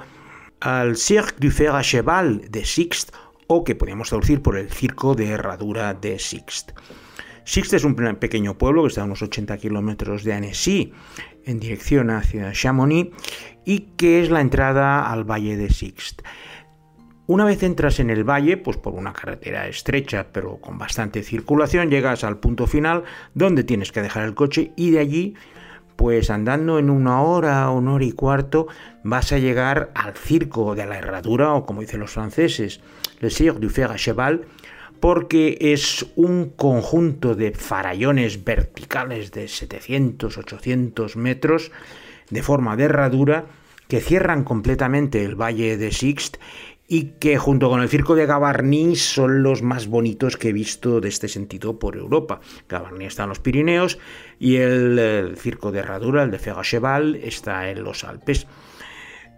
al 0.61 0.97
Cirque 0.97 1.37
du 1.39 1.51
Fer 1.51 1.71
à 1.71 1.83
Cheval 1.83 2.51
de 2.51 2.65
Sixt 2.65 3.15
o 3.49 3.65
que 3.65 3.75
podríamos 3.75 4.09
traducir 4.09 4.43
por 4.43 4.57
el 4.57 4.71
circo 4.71 5.15
de 5.15 5.31
herradura 5.31 5.95
de 5.95 6.19
Sixt. 6.19 6.73
Sixt 7.45 7.73
es 7.73 7.85
un 7.85 7.95
pequeño 7.95 8.59
pueblo 8.59 8.83
que 8.83 8.89
está 8.89 9.01
a 9.01 9.05
unos 9.05 9.23
80 9.23 9.57
kilómetros 9.57 10.23
de 10.23 10.35
Annecy, 10.35 10.93
en 11.47 11.59
dirección 11.59 12.11
hacia 12.11 12.53
Chamonix, 12.53 13.11
y 13.65 13.81
que 13.97 14.23
es 14.23 14.29
la 14.31 14.43
entrada 14.43 15.11
al 15.11 15.25
valle 15.25 15.57
de 15.57 15.71
Sixt. 15.71 16.21
Una 17.29 17.45
vez 17.45 17.63
entras 17.63 18.01
en 18.01 18.09
el 18.09 18.25
valle, 18.25 18.57
pues 18.57 18.79
por 18.79 18.95
una 18.95 19.13
carretera 19.13 19.69
estrecha 19.69 20.29
pero 20.33 20.57
con 20.63 20.79
bastante 20.79 21.23
circulación, 21.23 21.91
llegas 21.91 22.25
al 22.25 22.39
punto 22.39 22.67
final 22.67 23.05
donde 23.35 23.65
tienes 23.65 23.93
que 23.93 24.01
dejar 24.01 24.25
el 24.25 24.35
coche 24.35 24.73
y 24.77 24.93
de 24.93 25.01
allí, 25.01 25.35
pues 25.97 26.31
andando 26.31 26.79
en 26.79 26.89
una 26.89 27.21
hora, 27.21 27.69
una 27.69 27.93
hora 27.93 28.05
y 28.07 28.13
cuarto, 28.13 28.67
vas 29.05 29.31
a 29.33 29.39
llegar 29.39 29.91
al 29.95 30.15
circo 30.17 30.75
de 30.75 30.87
la 30.87 30.97
herradura 30.97 31.53
o 31.53 31.67
como 31.67 31.83
dicen 31.83 32.01
los 32.01 32.13
franceses, 32.13 32.81
le 33.21 33.29
Cirque 33.29 33.61
du 33.61 33.69
Fer 33.69 33.91
à 33.91 33.97
Cheval, 33.97 34.47
porque 34.99 35.59
es 35.61 36.07
un 36.17 36.49
conjunto 36.49 37.35
de 37.35 37.53
farallones 37.53 38.43
verticales 38.43 39.33
de 39.33 39.45
700-800 39.45 41.15
metros 41.17 41.73
de 42.31 42.43
forma 42.43 42.75
de 42.77 42.85
herradura 42.85 43.45
que 43.87 44.01
cierran 44.01 44.45
completamente 44.45 45.23
el 45.27 45.35
valle 45.35 45.77
de 45.77 45.93
Sixt 45.93 46.39
y 46.91 47.11
que 47.21 47.37
junto 47.37 47.69
con 47.69 47.83
el 47.83 47.91
circo 47.91 48.15
de 48.15 48.25
Gavarnie 48.25 48.97
son 48.97 49.43
los 49.43 49.61
más 49.63 49.89
bonitos 49.89 50.39
que 50.39 50.49
he 50.49 50.53
visto 50.55 51.03
de 51.03 51.11
este 51.11 51.29
sentido 51.29 51.79
por 51.79 51.97
Europa. 51.97 52.41
Gavarnie 52.67 53.07
está 53.07 53.25
en 53.25 53.29
los 53.29 53.41
Pirineos 53.41 53.99
y 54.39 54.57
el, 54.57 55.37
circo 55.37 55.71
de 55.71 55.81
Herradura, 55.81 56.23
el 56.23 56.31
de 56.31 56.39
Fegacheval, 56.39 57.17
está 57.17 57.71
en 57.71 57.85
los 57.85 58.05
Alpes. 58.05 58.47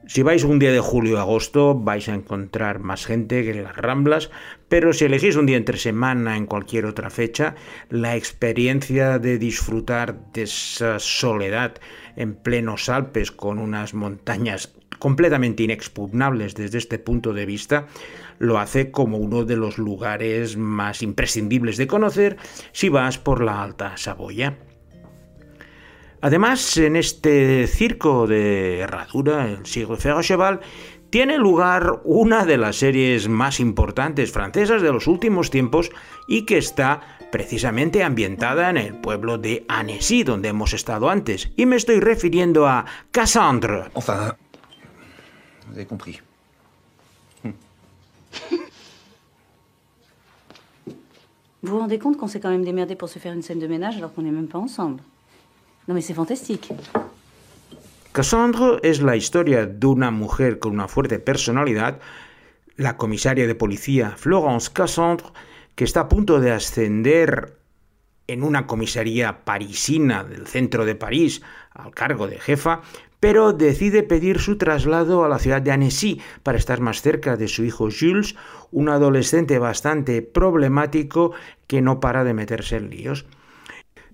Si 0.06 0.22
vais 0.22 0.44
un 0.44 0.58
día 0.58 0.72
de 0.72 0.80
julio 0.80 1.16
o 1.16 1.20
agosto 1.20 1.74
vais 1.74 2.08
a 2.08 2.14
encontrar 2.14 2.78
más 2.78 3.04
gente 3.04 3.44
que 3.44 3.50
en 3.50 3.64
las 3.64 3.76
Ramblas, 3.76 4.30
pero 4.68 4.92
si 4.92 5.04
elegís 5.04 5.36
un 5.36 5.46
día 5.46 5.56
entre 5.56 5.76
semana 5.76 6.36
en 6.36 6.46
cualquier 6.46 6.86
otra 6.86 7.10
fecha, 7.10 7.56
la 7.90 8.16
experiencia 8.16 9.18
de 9.18 9.38
disfrutar 9.38 10.32
de 10.32 10.42
esa 10.42 10.98
soledad 11.00 11.74
en 12.16 12.34
plenos 12.34 12.88
Alpes 12.88 13.30
con 13.30 13.58
unas 13.58 13.92
montañas 13.92 14.72
completamente 15.00 15.64
inexpugnables 15.64 16.54
desde 16.54 16.78
este 16.78 17.00
punto 17.00 17.32
de 17.32 17.46
vista, 17.46 17.88
lo 18.38 18.58
hace 18.60 18.92
como 18.92 19.16
uno 19.16 19.44
de 19.44 19.56
los 19.56 19.78
lugares 19.78 20.56
más 20.56 21.02
imprescindibles 21.02 21.76
de 21.76 21.88
conocer 21.88 22.36
si 22.70 22.88
vas 22.88 23.18
por 23.18 23.42
la 23.42 23.60
Alta 23.64 23.96
Saboya. 23.96 24.56
Además, 26.22 26.76
en 26.76 26.96
este 26.96 27.66
circo 27.66 28.26
de 28.26 28.80
herradura, 28.80 29.48
el 29.50 29.66
siglo 29.66 29.96
Cheval, 29.96 30.60
tiene 31.08 31.38
lugar 31.38 32.02
una 32.04 32.44
de 32.44 32.56
las 32.56 32.76
series 32.76 33.28
más 33.28 33.58
importantes 33.58 34.30
francesas 34.30 34.80
de 34.80 34.92
los 34.92 35.06
últimos 35.06 35.50
tiempos 35.50 35.90
y 36.28 36.44
que 36.44 36.58
está 36.58 37.00
precisamente 37.32 38.02
ambientada 38.02 38.70
en 38.70 38.76
el 38.76 38.94
pueblo 38.94 39.38
de 39.38 39.64
Annecy, 39.68 40.22
donde 40.22 40.50
hemos 40.50 40.72
estado 40.72 41.08
antes. 41.08 41.50
Y 41.56 41.66
me 41.66 41.76
estoy 41.76 42.00
refiriendo 42.00 42.66
a 42.66 42.84
Cassandre. 43.10 43.84
Enfin, 43.94 44.32
Vous 45.70 45.76
avez 45.76 45.86
compris. 45.86 46.20
Vous 51.62 51.74
vous 51.74 51.78
rendez 51.78 51.98
compte 51.98 52.16
qu'on 52.16 52.26
s'est 52.26 52.40
quand 52.40 52.50
même 52.50 52.64
démerdé 52.64 52.96
pour 52.96 53.08
se 53.08 53.18
faire 53.18 53.32
une 53.32 53.42
scène 53.42 53.60
de 53.60 53.66
ménage 53.66 53.96
alors 53.96 54.12
qu'on 54.12 54.22
n'est 54.22 54.30
même 54.30 54.48
pas 54.48 54.58
ensemble 54.58 55.00
Non 55.86 55.94
mais 55.94 56.00
c'est 56.00 56.14
fantastique. 56.14 56.72
Cassandre 58.12 58.80
es 58.82 59.00
la 59.02 59.14
historia 59.14 59.66
de 59.66 59.86
una 59.86 60.10
mujer 60.10 60.58
con 60.58 60.72
una 60.72 60.88
fuerte 60.88 61.20
personalidad, 61.20 62.00
la 62.76 62.96
comisaria 62.96 63.46
de 63.46 63.54
policía 63.54 64.14
Florence 64.16 64.70
Cassandre, 64.72 65.26
que 65.76 65.84
está 65.84 66.00
a 66.00 66.08
punto 66.08 66.40
de 66.40 66.50
ascender 66.50 67.58
en 68.26 68.42
una 68.42 68.66
comisaría 68.66 69.44
parisina 69.44 70.24
del 70.24 70.46
centro 70.46 70.84
de 70.84 70.96
París 70.96 71.42
al 71.74 71.92
cargo 71.92 72.26
de 72.26 72.40
jefa, 72.40 72.80
pero 73.20 73.52
decide 73.52 74.02
pedir 74.02 74.40
su 74.40 74.56
traslado 74.56 75.24
a 75.24 75.28
la 75.28 75.38
ciudad 75.38 75.62
de 75.62 75.70
Annecy 75.70 76.20
para 76.42 76.58
estar 76.58 76.80
más 76.80 77.02
cerca 77.02 77.36
de 77.36 77.48
su 77.48 77.64
hijo 77.64 77.88
Jules, 77.90 78.34
un 78.72 78.88
adolescente 78.88 79.58
bastante 79.58 80.22
problemático 80.22 81.32
que 81.66 81.82
no 81.82 82.00
para 82.00 82.24
de 82.24 82.34
meterse 82.34 82.76
en 82.76 82.90
líos. 82.90 83.26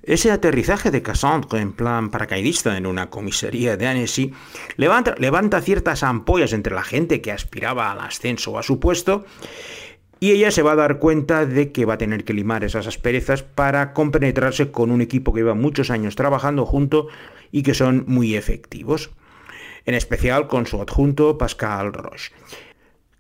Ese 0.02 0.30
aterrizaje 0.30 0.92
de 0.92 1.02
Cassandre 1.02 1.60
en 1.60 1.72
plan 1.72 2.10
paracaidista 2.10 2.76
en 2.76 2.86
una 2.86 3.10
comisaría 3.10 3.76
de 3.76 3.88
Annecy 3.88 4.32
levanta, 4.76 5.16
levanta 5.18 5.60
ciertas 5.60 6.04
ampollas 6.04 6.52
entre 6.52 6.74
la 6.74 6.84
gente 6.84 7.20
que 7.20 7.32
aspiraba 7.32 7.90
al 7.90 8.00
ascenso 8.00 8.56
a 8.56 8.62
su 8.62 8.78
puesto 8.78 9.24
y 10.18 10.30
ella 10.30 10.50
se 10.50 10.62
va 10.62 10.72
a 10.72 10.76
dar 10.76 10.98
cuenta 10.98 11.46
de 11.46 11.72
que 11.72 11.84
va 11.84 11.94
a 11.94 11.98
tener 11.98 12.24
que 12.24 12.32
limar 12.32 12.64
esas 12.64 12.86
asperezas 12.86 13.42
para 13.42 13.92
compenetrarse 13.92 14.70
con 14.70 14.90
un 14.90 15.00
equipo 15.00 15.32
que 15.32 15.40
lleva 15.40 15.54
muchos 15.54 15.90
años 15.90 16.16
trabajando 16.16 16.64
junto 16.64 17.08
y 17.52 17.62
que 17.62 17.74
son 17.74 18.04
muy 18.06 18.34
efectivos, 18.34 19.10
en 19.84 19.94
especial 19.94 20.48
con 20.48 20.66
su 20.66 20.80
adjunto 20.80 21.38
Pascal 21.38 21.92
Roche. 21.92 22.32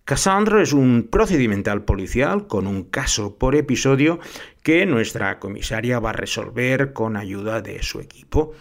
Cassandra 0.06 0.62
es 0.62 0.72
un 0.72 1.08
procedimental 1.10 1.82
policial 1.82 2.46
con 2.46 2.68
un 2.68 2.84
caso 2.84 3.36
por 3.36 3.56
episodio 3.56 4.20
que 4.62 4.86
nuestra 4.86 5.40
comisaria 5.40 5.98
va 5.98 6.10
a 6.10 6.12
resolver 6.12 6.92
con 6.92 7.16
ayuda 7.16 7.60
de 7.60 7.82
su 7.82 7.98
equipo. 7.98 8.54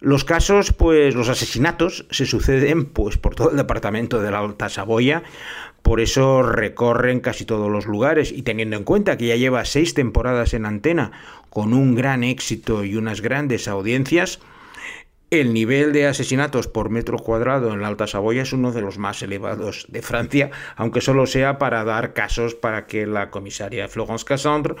Los 0.00 0.22
casos, 0.22 0.72
pues 0.72 1.16
los 1.16 1.28
asesinatos 1.28 2.06
se 2.12 2.26
suceden 2.26 2.84
pues 2.84 3.18
por 3.18 3.34
todo 3.34 3.50
el 3.50 3.56
departamento 3.56 4.22
de 4.22 4.30
la 4.30 4.38
Alta 4.38 4.68
Saboya, 4.68 5.24
por 5.82 6.00
eso 6.00 6.42
recorren 6.42 7.20
casi 7.20 7.44
todos 7.44 7.70
los 7.70 7.86
lugares 7.86 8.32
y 8.32 8.42
teniendo 8.42 8.76
en 8.76 8.84
cuenta 8.84 9.16
que 9.16 9.26
ya 9.26 9.36
lleva 9.36 9.64
seis 9.64 9.94
temporadas 9.94 10.54
en 10.54 10.66
antena 10.66 11.12
con 11.50 11.72
un 11.72 11.94
gran 11.94 12.24
éxito 12.24 12.84
y 12.84 12.96
unas 12.96 13.20
grandes 13.20 13.68
audiencias, 13.68 14.40
el 15.30 15.52
nivel 15.52 15.92
de 15.92 16.06
asesinatos 16.06 16.68
por 16.68 16.88
metro 16.88 17.18
cuadrado 17.18 17.72
en 17.72 17.82
la 17.82 17.88
Alta 17.88 18.06
Saboya 18.06 18.42
es 18.42 18.54
uno 18.54 18.72
de 18.72 18.80
los 18.80 18.96
más 18.96 19.22
elevados 19.22 19.86
de 19.88 20.00
Francia, 20.00 20.50
aunque 20.76 21.02
solo 21.02 21.26
sea 21.26 21.58
para 21.58 21.84
dar 21.84 22.14
casos 22.14 22.54
para 22.54 22.86
que 22.86 23.06
la 23.06 23.30
comisaria 23.30 23.88
Florence 23.88 24.24
Cassandre 24.24 24.76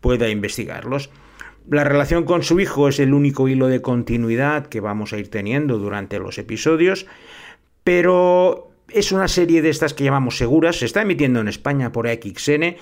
pueda 0.00 0.28
investigarlos. 0.28 1.10
La 1.68 1.84
relación 1.84 2.24
con 2.24 2.44
su 2.44 2.60
hijo 2.60 2.88
es 2.88 3.00
el 3.00 3.12
único 3.12 3.48
hilo 3.48 3.66
de 3.66 3.82
continuidad 3.82 4.66
que 4.66 4.80
vamos 4.80 5.12
a 5.12 5.18
ir 5.18 5.30
teniendo 5.30 5.78
durante 5.78 6.18
los 6.20 6.38
episodios, 6.38 7.06
pero 7.82 8.67
es 8.92 9.12
una 9.12 9.28
serie 9.28 9.62
de 9.62 9.70
estas 9.70 9.94
que 9.94 10.04
llamamos 10.04 10.36
seguras, 10.36 10.76
se 10.76 10.86
está 10.86 11.02
emitiendo 11.02 11.40
en 11.40 11.48
España 11.48 11.92
por 11.92 12.08
XN 12.08 12.76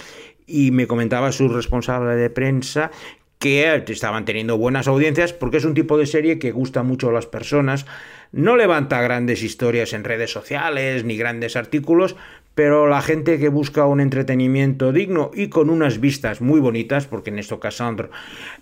y 0.46 0.70
me 0.70 0.86
comentaba 0.86 1.32
su 1.32 1.48
responsable 1.48 2.16
de 2.16 2.30
prensa 2.30 2.90
que 3.38 3.84
estaban 3.88 4.25
teniendo 4.25 4.56
buenas 4.56 4.88
audiencias 4.88 5.32
porque 5.32 5.58
es 5.58 5.64
un 5.64 5.75
tipo 5.75 5.98
de 5.98 6.06
serie 6.06 6.38
que 6.38 6.52
gusta 6.52 6.82
mucho 6.82 7.10
a 7.10 7.12
las 7.12 7.26
personas, 7.26 7.86
no 8.32 8.56
levanta 8.56 9.00
grandes 9.02 9.42
historias 9.42 9.92
en 9.92 10.04
redes 10.04 10.30
sociales 10.30 11.04
ni 11.04 11.16
grandes 11.16 11.54
artículos, 11.56 12.16
pero 12.54 12.86
la 12.86 13.02
gente 13.02 13.38
que 13.38 13.50
busca 13.50 13.84
un 13.84 14.00
entretenimiento 14.00 14.92
digno 14.92 15.30
y 15.34 15.48
con 15.48 15.68
unas 15.68 16.00
vistas 16.00 16.40
muy 16.40 16.60
bonitas, 16.60 17.06
porque 17.06 17.30
en 17.30 17.38
esto 17.38 17.60
Cassandra 17.60 18.08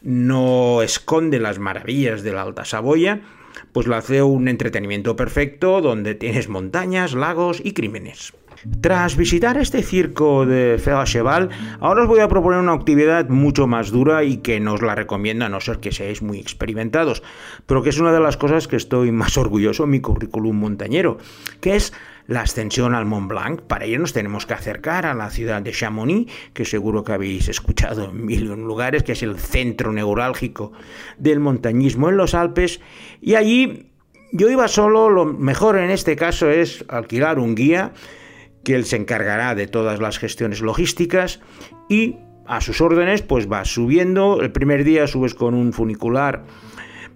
no 0.02 0.82
esconde 0.82 1.38
las 1.38 1.58
maravillas 1.58 2.22
de 2.22 2.32
la 2.32 2.42
Alta 2.42 2.64
Saboya, 2.64 3.20
pues 3.72 3.86
lo 3.86 3.96
hace 3.96 4.22
un 4.22 4.48
entretenimiento 4.48 5.16
perfecto 5.16 5.80
donde 5.80 6.14
tienes 6.14 6.48
montañas, 6.48 7.14
lagos 7.14 7.60
y 7.64 7.72
crímenes. 7.72 8.32
Tras 8.80 9.16
visitar 9.16 9.58
este 9.58 9.82
circo 9.82 10.46
de 10.46 10.80
Cheval, 11.04 11.50
ahora 11.80 12.02
os 12.02 12.08
voy 12.08 12.20
a 12.20 12.28
proponer 12.28 12.60
una 12.60 12.72
actividad 12.72 13.28
mucho 13.28 13.66
más 13.66 13.90
dura 13.90 14.24
y 14.24 14.38
que 14.38 14.58
nos 14.58 14.80
la 14.80 14.94
recomiendo 14.94 15.44
a 15.44 15.50
no 15.50 15.60
ser 15.60 15.80
que 15.80 15.92
seáis 15.92 16.22
muy 16.22 16.38
experimentados, 16.38 17.22
pero 17.66 17.82
que 17.82 17.90
es 17.90 17.98
una 17.98 18.12
de 18.12 18.20
las 18.20 18.38
cosas 18.38 18.66
que 18.66 18.76
estoy 18.76 19.12
más 19.12 19.36
orgulloso 19.38 19.84
en 19.84 19.90
mi 19.90 20.00
currículum 20.00 20.56
montañero, 20.56 21.18
que 21.60 21.76
es 21.76 21.92
la 22.26 22.42
ascensión 22.42 22.94
al 22.94 23.06
Mont 23.06 23.28
Blanc. 23.28 23.62
Para 23.62 23.84
ello 23.84 23.98
nos 23.98 24.12
tenemos 24.12 24.46
que 24.46 24.54
acercar 24.54 25.06
a 25.06 25.14
la 25.14 25.30
ciudad 25.30 25.62
de 25.62 25.72
Chamonix, 25.72 26.32
que 26.52 26.64
seguro 26.64 27.04
que 27.04 27.12
habéis 27.12 27.48
escuchado 27.48 28.10
en 28.10 28.24
mil 28.24 28.44
lugares, 28.44 29.02
que 29.02 29.12
es 29.12 29.22
el 29.22 29.38
centro 29.38 29.92
neurálgico 29.92 30.72
del 31.18 31.40
montañismo 31.40 32.08
en 32.08 32.16
los 32.16 32.34
Alpes. 32.34 32.80
Y 33.20 33.34
allí 33.34 33.90
yo 34.32 34.50
iba 34.50 34.68
solo, 34.68 35.10
lo 35.10 35.24
mejor 35.26 35.78
en 35.78 35.90
este 35.90 36.16
caso 36.16 36.50
es 36.50 36.84
alquilar 36.88 37.38
un 37.38 37.54
guía, 37.54 37.92
que 38.64 38.74
él 38.74 38.84
se 38.84 38.96
encargará 38.96 39.54
de 39.54 39.66
todas 39.66 40.00
las 40.00 40.18
gestiones 40.18 40.60
logísticas 40.60 41.40
y 41.88 42.16
a 42.46 42.60
sus 42.60 42.80
órdenes 42.80 43.22
pues 43.22 43.46
vas 43.46 43.68
subiendo. 43.68 44.40
El 44.40 44.52
primer 44.52 44.84
día 44.84 45.06
subes 45.06 45.34
con 45.34 45.54
un 45.54 45.72
funicular 45.72 46.44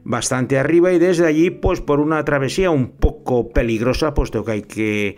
bastante 0.09 0.59
arriba 0.59 0.91
y 0.93 0.99
desde 0.99 1.27
allí 1.27 1.51
pues 1.51 1.83
por 1.83 2.01
una 2.01 2.25
travesía 2.25 2.71
un 2.71 2.93
poco 2.93 3.51
peligrosa 3.51 4.15
puesto 4.15 4.43
que 4.43 4.53
hay 4.53 4.63
que 4.63 5.17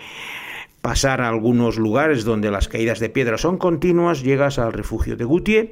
pasar 0.82 1.20
a 1.20 1.28
algunos 1.28 1.78
lugares 1.78 2.24
donde 2.24 2.50
las 2.50 2.66
caídas 2.66 2.98
de 2.98 3.08
piedra 3.08 3.38
son 3.38 3.56
continuas, 3.56 4.24
llegas 4.24 4.58
al 4.58 4.72
refugio 4.72 5.16
de 5.16 5.24
Gutier 5.24 5.70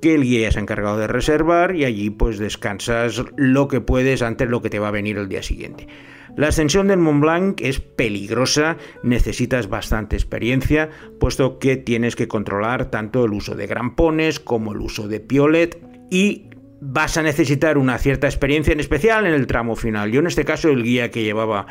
que 0.00 0.14
el 0.14 0.22
guía 0.22 0.50
se 0.50 0.58
ha 0.58 0.62
encargado 0.62 0.96
de 0.96 1.08
reservar 1.08 1.76
y 1.76 1.84
allí 1.84 2.08
pues 2.08 2.38
descansas 2.38 3.22
lo 3.36 3.68
que 3.68 3.82
puedes 3.82 4.22
antes 4.22 4.48
lo 4.48 4.62
que 4.62 4.70
te 4.70 4.78
va 4.78 4.88
a 4.88 4.92
venir 4.92 5.18
el 5.18 5.28
día 5.28 5.42
siguiente. 5.42 5.86
La 6.34 6.48
ascensión 6.48 6.86
del 6.86 7.00
Mont 7.00 7.20
Blanc 7.20 7.60
es 7.60 7.80
peligrosa, 7.80 8.76
necesitas 9.02 9.68
bastante 9.68 10.14
experiencia, 10.16 10.88
puesto 11.18 11.58
que 11.58 11.76
tienes 11.76 12.16
que 12.16 12.28
controlar 12.28 12.90
tanto 12.90 13.24
el 13.24 13.32
uso 13.32 13.56
de 13.56 13.66
grampones 13.66 14.38
como 14.38 14.72
el 14.72 14.78
uso 14.78 15.08
de 15.08 15.18
piolet 15.18 15.82
y 16.10 16.48
vas 16.80 17.16
a 17.16 17.22
necesitar 17.22 17.78
una 17.78 17.98
cierta 17.98 18.26
experiencia 18.26 18.72
en 18.72 18.80
especial 18.80 19.26
en 19.26 19.34
el 19.34 19.46
tramo 19.46 19.76
final. 19.76 20.10
Yo 20.10 20.20
en 20.20 20.26
este 20.26 20.44
caso 20.44 20.68
el 20.70 20.82
guía 20.82 21.10
que 21.10 21.22
llevaba 21.22 21.66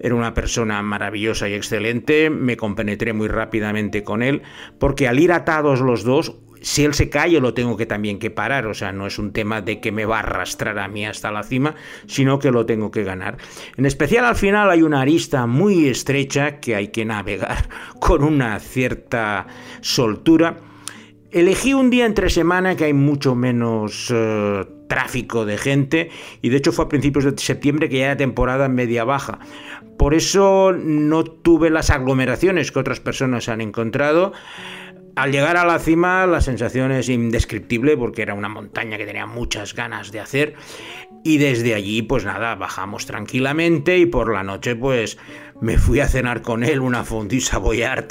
era 0.00 0.14
una 0.14 0.34
persona 0.34 0.80
maravillosa 0.82 1.48
y 1.48 1.54
excelente, 1.54 2.30
me 2.30 2.56
compenetré 2.56 3.12
muy 3.12 3.28
rápidamente 3.28 4.04
con 4.04 4.22
él, 4.22 4.42
porque 4.78 5.08
al 5.08 5.18
ir 5.18 5.32
atados 5.32 5.80
los 5.80 6.04
dos, 6.04 6.36
si 6.60 6.84
él 6.84 6.94
se 6.94 7.08
cae, 7.08 7.40
lo 7.40 7.54
tengo 7.54 7.76
que 7.76 7.86
también 7.86 8.18
que 8.18 8.30
parar. 8.30 8.66
O 8.66 8.74
sea, 8.74 8.92
no 8.92 9.06
es 9.06 9.18
un 9.18 9.32
tema 9.32 9.60
de 9.60 9.80
que 9.80 9.92
me 9.92 10.06
va 10.06 10.16
a 10.16 10.20
arrastrar 10.20 10.78
a 10.78 10.88
mí 10.88 11.06
hasta 11.06 11.30
la 11.30 11.42
cima, 11.42 11.74
sino 12.06 12.38
que 12.38 12.50
lo 12.50 12.66
tengo 12.66 12.90
que 12.90 13.04
ganar. 13.04 13.38
En 13.76 13.86
especial 13.86 14.24
al 14.24 14.36
final 14.36 14.70
hay 14.70 14.82
una 14.82 15.00
arista 15.00 15.46
muy 15.46 15.88
estrecha 15.88 16.58
que 16.60 16.74
hay 16.74 16.88
que 16.88 17.04
navegar 17.04 17.68
con 18.00 18.24
una 18.24 18.58
cierta 18.58 19.46
soltura. 19.80 20.56
Elegí 21.30 21.74
un 21.74 21.90
día 21.90 22.06
entre 22.06 22.30
semana 22.30 22.74
que 22.74 22.84
hay 22.84 22.94
mucho 22.94 23.34
menos 23.34 24.10
eh, 24.14 24.64
tráfico 24.88 25.44
de 25.44 25.58
gente 25.58 26.10
y 26.40 26.48
de 26.48 26.56
hecho 26.56 26.72
fue 26.72 26.86
a 26.86 26.88
principios 26.88 27.24
de 27.24 27.36
septiembre 27.36 27.90
que 27.90 27.98
ya 27.98 28.06
era 28.06 28.16
temporada 28.16 28.68
media 28.68 29.04
baja. 29.04 29.38
Por 29.98 30.14
eso 30.14 30.72
no 30.72 31.24
tuve 31.24 31.68
las 31.68 31.90
aglomeraciones 31.90 32.72
que 32.72 32.78
otras 32.78 33.00
personas 33.00 33.50
han 33.50 33.60
encontrado. 33.60 34.32
Al 35.16 35.32
llegar 35.32 35.58
a 35.58 35.66
la 35.66 35.78
cima 35.78 36.26
la 36.26 36.40
sensación 36.40 36.92
es 36.92 37.10
indescriptible 37.10 37.98
porque 37.98 38.22
era 38.22 38.32
una 38.32 38.48
montaña 38.48 38.96
que 38.96 39.04
tenía 39.04 39.26
muchas 39.26 39.74
ganas 39.74 40.12
de 40.12 40.20
hacer 40.20 40.54
y 41.24 41.38
desde 41.38 41.74
allí 41.74 42.02
pues 42.02 42.24
nada, 42.24 42.54
bajamos 42.54 43.06
tranquilamente 43.06 43.98
y 43.98 44.06
por 44.06 44.32
la 44.32 44.42
noche 44.42 44.76
pues 44.76 45.18
me 45.60 45.76
fui 45.76 46.00
a 46.00 46.08
cenar 46.08 46.42
con 46.42 46.62
él 46.62 46.80
una 46.80 47.04
fondue 47.04 47.40
savoyard 47.40 48.08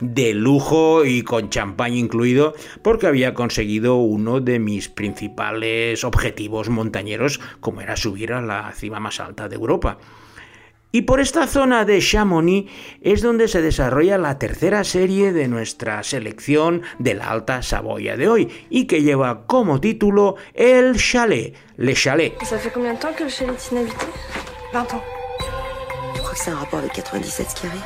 de 0.00 0.34
lujo 0.34 1.04
y 1.04 1.22
con 1.22 1.50
champán 1.50 1.94
incluido 1.94 2.54
porque 2.82 3.06
había 3.06 3.34
conseguido 3.34 3.96
uno 3.96 4.40
de 4.40 4.58
mis 4.58 4.88
principales 4.88 6.04
objetivos 6.04 6.68
montañeros 6.68 7.40
como 7.60 7.80
era 7.80 7.96
subir 7.96 8.32
a 8.32 8.42
la 8.42 8.72
cima 8.72 9.00
más 9.00 9.20
alta 9.20 9.48
de 9.48 9.56
Europa. 9.56 9.98
Y 10.92 11.02
por 11.02 11.20
esta 11.20 11.46
zona 11.46 11.84
de 11.84 12.00
Chamonix 12.00 12.68
es 13.00 13.22
donde 13.22 13.46
se 13.46 13.62
desarrolla 13.62 14.18
la 14.18 14.38
tercera 14.38 14.82
serie 14.82 15.32
de 15.32 15.46
nuestra 15.46 16.02
selección 16.02 16.82
de 16.98 17.14
la 17.14 17.30
Alta 17.30 17.62
Saboya 17.62 18.16
de 18.16 18.28
hoy 18.28 18.66
y 18.70 18.86
que 18.86 19.02
lleva 19.02 19.46
como 19.46 19.80
título 19.80 20.34
El 20.52 20.96
Chalet, 20.96 21.54
Le 21.76 21.94
Chalet. 21.94 22.34
Ça 22.42 22.58
fait 22.58 22.72
combien 22.72 22.94
de 22.94 22.98
temps 22.98 23.14
que 23.16 23.22
le 23.22 23.30
chalet 23.30 23.54
est 23.54 23.70
inhabité 23.70 24.06
20 24.72 24.94
ans. 24.94 25.02
Tu 26.14 26.20
crois 26.20 26.32
que 26.32 26.38
c'est 26.38 26.50
un 26.50 26.56
rapport 26.56 26.80
avec 26.80 26.92
97 26.92 27.50
ce 27.50 27.54
qui 27.54 27.66
arrive 27.68 27.80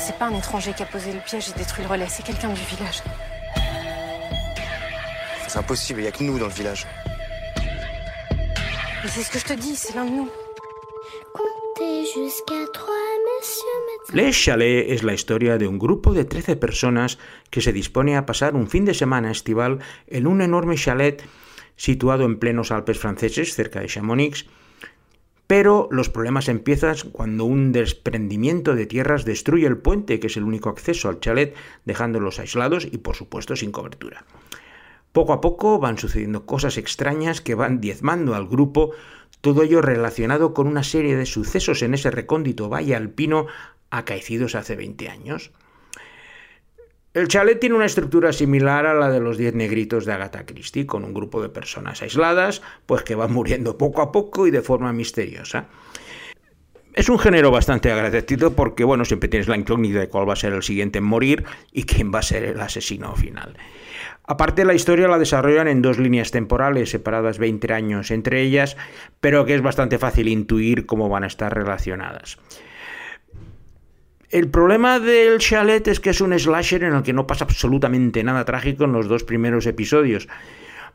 C'est 0.00 0.18
pas 0.18 0.26
un 0.26 0.34
étranger 0.36 0.72
qui 0.76 0.82
a 0.82 0.86
posé 0.86 1.12
le 1.12 1.20
piège 1.20 1.50
et 1.50 1.58
détruit 1.58 1.84
le 1.84 1.90
relais, 1.90 2.06
c'est 2.08 2.24
quelqu'un 2.24 2.48
du 2.48 2.60
village. 2.62 3.02
C'est 5.46 5.58
impossible, 5.58 6.00
il 6.00 6.04
y 6.04 6.08
a 6.08 6.10
que 6.10 6.24
nous 6.24 6.36
dans 6.36 6.46
le 6.46 6.52
village. 6.52 6.84
Mais 9.04 9.08
c'est 9.08 9.22
ce 9.22 9.30
que 9.30 9.38
je 9.38 9.44
te 9.44 9.52
dis, 9.52 9.76
c'est 9.76 9.94
l'un 9.94 10.04
de 10.04 10.10
nous. 10.10 10.28
Les 14.12 14.34
Chalet 14.34 14.90
es 14.90 15.02
la 15.02 15.12
historia 15.12 15.58
de 15.58 15.66
un 15.66 15.78
grupo 15.78 16.14
de 16.14 16.24
13 16.24 16.56
personas 16.56 17.18
que 17.50 17.60
se 17.60 17.72
dispone 17.72 18.16
a 18.16 18.24
pasar 18.24 18.54
un 18.54 18.68
fin 18.68 18.84
de 18.86 18.94
semana 18.94 19.30
estival 19.30 19.80
en 20.06 20.26
un 20.26 20.40
enorme 20.40 20.76
chalet 20.76 21.22
situado 21.76 22.24
en 22.24 22.38
plenos 22.38 22.70
Alpes 22.70 22.98
franceses, 22.98 23.54
cerca 23.54 23.80
de 23.80 23.88
Chamonix, 23.88 24.46
pero 25.46 25.88
los 25.90 26.08
problemas 26.08 26.48
empiezan 26.48 26.96
cuando 27.12 27.44
un 27.44 27.72
desprendimiento 27.72 28.74
de 28.74 28.86
tierras 28.86 29.24
destruye 29.24 29.66
el 29.66 29.78
puente, 29.78 30.18
que 30.18 30.28
es 30.28 30.36
el 30.36 30.44
único 30.44 30.70
acceso 30.70 31.08
al 31.08 31.20
chalet, 31.20 31.54
dejándolos 31.84 32.38
aislados 32.38 32.86
y 32.90 32.98
por 32.98 33.16
supuesto 33.16 33.54
sin 33.54 33.70
cobertura. 33.70 34.24
Poco 35.12 35.32
a 35.32 35.40
poco 35.40 35.78
van 35.78 35.98
sucediendo 35.98 36.44
cosas 36.46 36.76
extrañas 36.76 37.40
que 37.40 37.54
van 37.54 37.80
diezmando 37.80 38.34
al 38.34 38.46
grupo, 38.46 38.92
todo 39.40 39.62
ello 39.62 39.82
relacionado 39.82 40.54
con 40.54 40.66
una 40.66 40.82
serie 40.82 41.16
de 41.16 41.26
sucesos 41.26 41.82
en 41.82 41.94
ese 41.94 42.10
recóndito 42.10 42.68
valle 42.68 42.96
alpino 42.96 43.46
acaecidos 43.90 44.54
hace 44.54 44.76
20 44.76 45.08
años. 45.08 45.52
El 47.14 47.28
chalet 47.28 47.58
tiene 47.58 47.76
una 47.76 47.86
estructura 47.86 48.30
similar 48.32 48.84
a 48.84 48.92
la 48.92 49.10
de 49.10 49.20
los 49.20 49.38
diez 49.38 49.54
negritos 49.54 50.04
de 50.04 50.12
Agatha 50.12 50.44
Christie, 50.44 50.84
con 50.84 51.02
un 51.02 51.14
grupo 51.14 51.40
de 51.40 51.48
personas 51.48 52.02
aisladas, 52.02 52.60
pues 52.84 53.04
que 53.04 53.14
van 53.14 53.32
muriendo 53.32 53.78
poco 53.78 54.02
a 54.02 54.12
poco 54.12 54.46
y 54.46 54.50
de 54.50 54.60
forma 54.60 54.92
misteriosa. 54.92 55.68
Es 56.92 57.08
un 57.08 57.18
género 57.18 57.50
bastante 57.50 57.90
agradecido 57.90 58.52
porque, 58.52 58.84
bueno, 58.84 59.06
siempre 59.06 59.30
tienes 59.30 59.48
la 59.48 59.56
incógnita 59.56 60.00
de 60.00 60.08
cuál 60.08 60.28
va 60.28 60.34
a 60.34 60.36
ser 60.36 60.52
el 60.52 60.62
siguiente 60.62 60.98
en 60.98 61.04
morir 61.04 61.44
y 61.72 61.84
quién 61.84 62.12
va 62.12 62.18
a 62.18 62.22
ser 62.22 62.44
el 62.44 62.60
asesino 62.60 63.14
final. 63.16 63.56
Aparte, 64.26 64.64
la 64.64 64.74
historia 64.74 65.08
la 65.08 65.18
desarrollan 65.18 65.68
en 65.68 65.82
dos 65.82 65.98
líneas 65.98 66.30
temporales 66.32 66.90
separadas 66.90 67.38
20 67.38 67.72
años 67.72 68.10
entre 68.10 68.42
ellas, 68.42 68.76
pero 69.20 69.44
que 69.44 69.54
es 69.54 69.62
bastante 69.62 69.98
fácil 69.98 70.28
intuir 70.28 70.86
cómo 70.86 71.08
van 71.08 71.24
a 71.24 71.28
estar 71.28 71.54
relacionadas. 71.54 72.38
El 74.28 74.50
problema 74.50 74.98
del 74.98 75.38
chalet 75.38 75.86
es 75.86 76.00
que 76.00 76.10
es 76.10 76.20
un 76.20 76.36
slasher 76.36 76.82
en 76.82 76.94
el 76.94 77.02
que 77.04 77.12
no 77.12 77.28
pasa 77.28 77.44
absolutamente 77.44 78.24
nada 78.24 78.44
trágico 78.44 78.84
en 78.84 78.92
los 78.92 79.06
dos 79.06 79.22
primeros 79.22 79.66
episodios. 79.66 80.28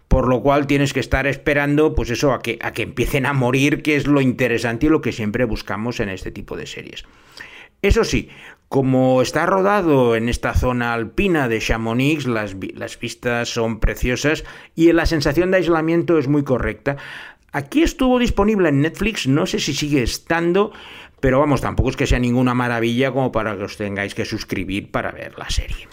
Por 0.10 0.28
lo 0.28 0.42
cual 0.42 0.68
tienes 0.68 0.92
que 0.92 1.00
estar 1.00 1.26
esperando, 1.26 1.96
pues 1.96 2.10
eso, 2.10 2.34
a 2.34 2.42
que, 2.42 2.60
a 2.62 2.74
que 2.74 2.82
empiecen 2.82 3.26
a 3.26 3.32
morir, 3.32 3.82
que 3.82 3.96
es 3.96 4.08
lo 4.08 4.20
interesante 4.20 4.88
y 4.88 4.90
lo 4.90 5.00
que 5.00 5.14
siempre 5.14 5.46
buscamos 5.46 6.02
en 6.02 6.10
este 6.10 6.32
tipo 6.32 6.58
de 6.58 6.66
series. 6.66 7.06
Eso 7.82 8.04
sí, 8.04 8.30
como 8.72 9.22
está 9.22 9.46
rodado 9.46 10.16
en 10.16 10.30
esta 10.30 10.54
zona 10.54 10.94
alpina 10.94 11.50
de 11.50 11.60
Chamonix, 11.60 12.26
las, 12.26 12.58
vistas 12.58 13.50
son 13.50 13.82
preciosas 13.82 14.46
y 14.76 14.90
la 14.94 15.06
sensación 15.06 15.52
de 15.52 15.58
aislamiento 15.58 16.18
es 16.18 16.30
muy 16.30 16.46
correcta. 16.46 16.96
Aquí 17.52 17.84
estuvo 17.84 18.18
disponible 18.18 18.70
en 18.70 18.80
Netflix, 18.80 19.28
no 19.28 19.46
sé 19.46 19.60
si 19.60 19.74
sigue 19.74 20.02
estando, 20.02 20.72
pero 21.20 21.42
vamos, 21.42 21.60
tampoco 21.60 21.90
es 21.90 21.98
que 21.98 22.08
sea 22.08 22.20
ninguna 22.20 22.54
maravilla 22.54 23.12
como 23.12 23.34
para 23.34 23.58
que 23.58 23.64
os 23.66 23.76
tengáis 23.76 24.16
que 24.16 24.24
suscribir 24.24 24.90
para 24.90 25.12
ver 25.12 25.38
la 25.38 25.50
serie. 25.50 25.90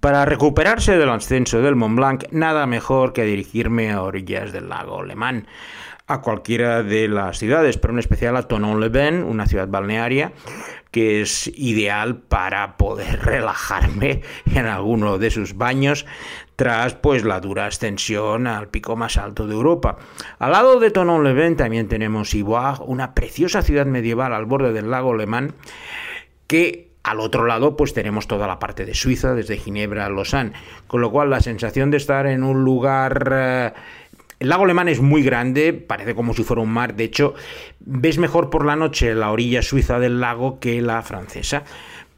Para 0.00 0.24
recuperarse 0.24 0.96
del 0.96 1.10
ascenso 1.10 1.60
del 1.60 1.76
Mont 1.76 1.94
Blanc, 1.94 2.24
nada 2.30 2.66
mejor 2.66 3.12
que 3.12 3.24
dirigirme 3.24 3.92
a 3.92 4.02
orillas 4.02 4.50
del 4.50 4.70
lago 4.70 5.02
Le 5.02 5.14
Mans, 5.14 5.44
a 6.06 6.22
cualquiera 6.22 6.82
de 6.82 7.06
las 7.06 7.38
ciudades, 7.38 7.76
pero 7.76 7.92
en 7.92 7.98
especial 7.98 8.34
a 8.38 8.48
Tonon-le-Bain, 8.48 9.22
una 9.22 9.46
ciudad 9.46 9.68
balnearia, 9.68 10.32
que 10.90 11.20
es 11.20 11.48
ideal 11.48 12.16
para 12.16 12.78
poder 12.78 13.20
relajarme 13.24 14.22
en 14.54 14.64
alguno 14.64 15.18
de 15.18 15.30
sus 15.30 15.58
baños 15.58 16.06
tras 16.56 16.94
pues 16.94 17.22
la 17.22 17.40
dura 17.40 17.66
ascensión 17.66 18.46
al 18.46 18.68
pico 18.68 18.96
más 18.96 19.18
alto 19.18 19.46
de 19.46 19.54
Europa. 19.54 19.98
Al 20.38 20.52
lado 20.52 20.80
de 20.80 20.90
Tonon-le-Bain 20.90 21.56
también 21.56 21.88
tenemos 21.88 22.34
Ivoire, 22.34 22.78
una 22.86 23.14
preciosa 23.14 23.60
ciudad 23.60 23.84
medieval 23.84 24.32
al 24.32 24.46
borde 24.46 24.72
del 24.72 24.90
lago 24.90 25.14
Le 25.14 25.26
Mans 25.26 25.52
que 26.46 26.89
al 27.02 27.20
otro 27.20 27.46
lado, 27.46 27.76
pues 27.76 27.94
tenemos 27.94 28.26
toda 28.26 28.46
la 28.46 28.58
parte 28.58 28.84
de 28.84 28.94
Suiza, 28.94 29.34
desde 29.34 29.56
Ginebra 29.56 30.06
a 30.06 30.10
Lausanne, 30.10 30.52
con 30.86 31.00
lo 31.00 31.10
cual 31.10 31.30
la 31.30 31.40
sensación 31.40 31.90
de 31.90 31.96
estar 31.96 32.26
en 32.26 32.42
un 32.42 32.62
lugar 32.62 33.30
eh, 33.32 33.72
el 34.40 34.48
lago 34.48 34.64
alemán 34.64 34.88
es 34.88 35.02
muy 35.02 35.22
grande, 35.22 35.74
parece 35.74 36.14
como 36.14 36.32
si 36.32 36.44
fuera 36.44 36.62
un 36.62 36.70
mar. 36.70 36.96
De 36.96 37.04
hecho, 37.04 37.34
ves 37.78 38.16
mejor 38.16 38.48
por 38.48 38.64
la 38.64 38.74
noche 38.74 39.14
la 39.14 39.30
orilla 39.30 39.60
suiza 39.60 39.98
del 39.98 40.18
lago 40.18 40.58
que 40.60 40.80
la 40.80 41.02
francesa. 41.02 41.64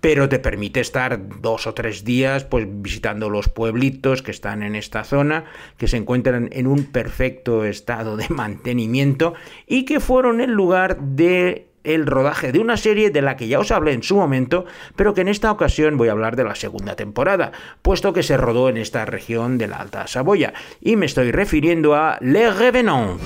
Pero 0.01 0.29
te 0.29 0.39
permite 0.39 0.79
estar 0.79 1.21
dos 1.41 1.67
o 1.67 1.75
tres 1.75 2.05
días 2.05 2.45
pues 2.45 2.67
visitando 2.69 3.29
los 3.29 3.49
pueblitos 3.49 4.23
que 4.23 4.31
están 4.31 4.63
en 4.63 4.77
esta 4.77 5.03
zona, 5.03 5.47
que 5.77 5.89
se 5.89 5.97
encuentran 5.97 6.49
en 6.53 6.69
un 6.69 6.85
perfecto 6.85 7.65
estado 7.65 8.17
de 8.17 8.29
mantenimiento 8.31 9.35
y 9.67 9.85
que 9.85 9.99
fueron 9.99 10.41
el 10.41 10.53
lugar 10.53 11.01
de 11.01 11.72
el 11.85 12.07
rodaje 12.07 12.53
de 12.53 12.59
una 12.59 12.77
serie 12.77 13.11
de 13.11 13.23
la 13.23 13.37
que 13.37 13.49
ya 13.49 13.59
os 13.59 13.71
hablé 13.71 13.93
en 13.93 14.03
su 14.03 14.17
momento, 14.17 14.65
pero 14.97 15.15
que 15.15 15.23
en 15.23 15.29
esta 15.29 15.51
ocasión 15.51 15.97
voy 15.97 16.09
a 16.09 16.13
hablar 16.13 16.37
de 16.37 16.45
la 16.45 16.55
segunda 16.55 16.97
temporada, 16.97 17.53
puesto 17.83 18.13
que 18.13 18.23
se 18.23 18.37
rodó 18.37 18.69
en 18.69 18.77
esta 18.77 19.05
región 19.05 19.59
de 19.59 19.69
la 19.69 19.77
Alta 19.77 20.07
Saboya, 20.07 20.53
y 20.81 20.97
me 20.97 21.07
estoy 21.07 21.31
refiriendo 21.33 21.95
a 21.95 22.19
Le 22.21 22.51
Revenant. 22.51 23.19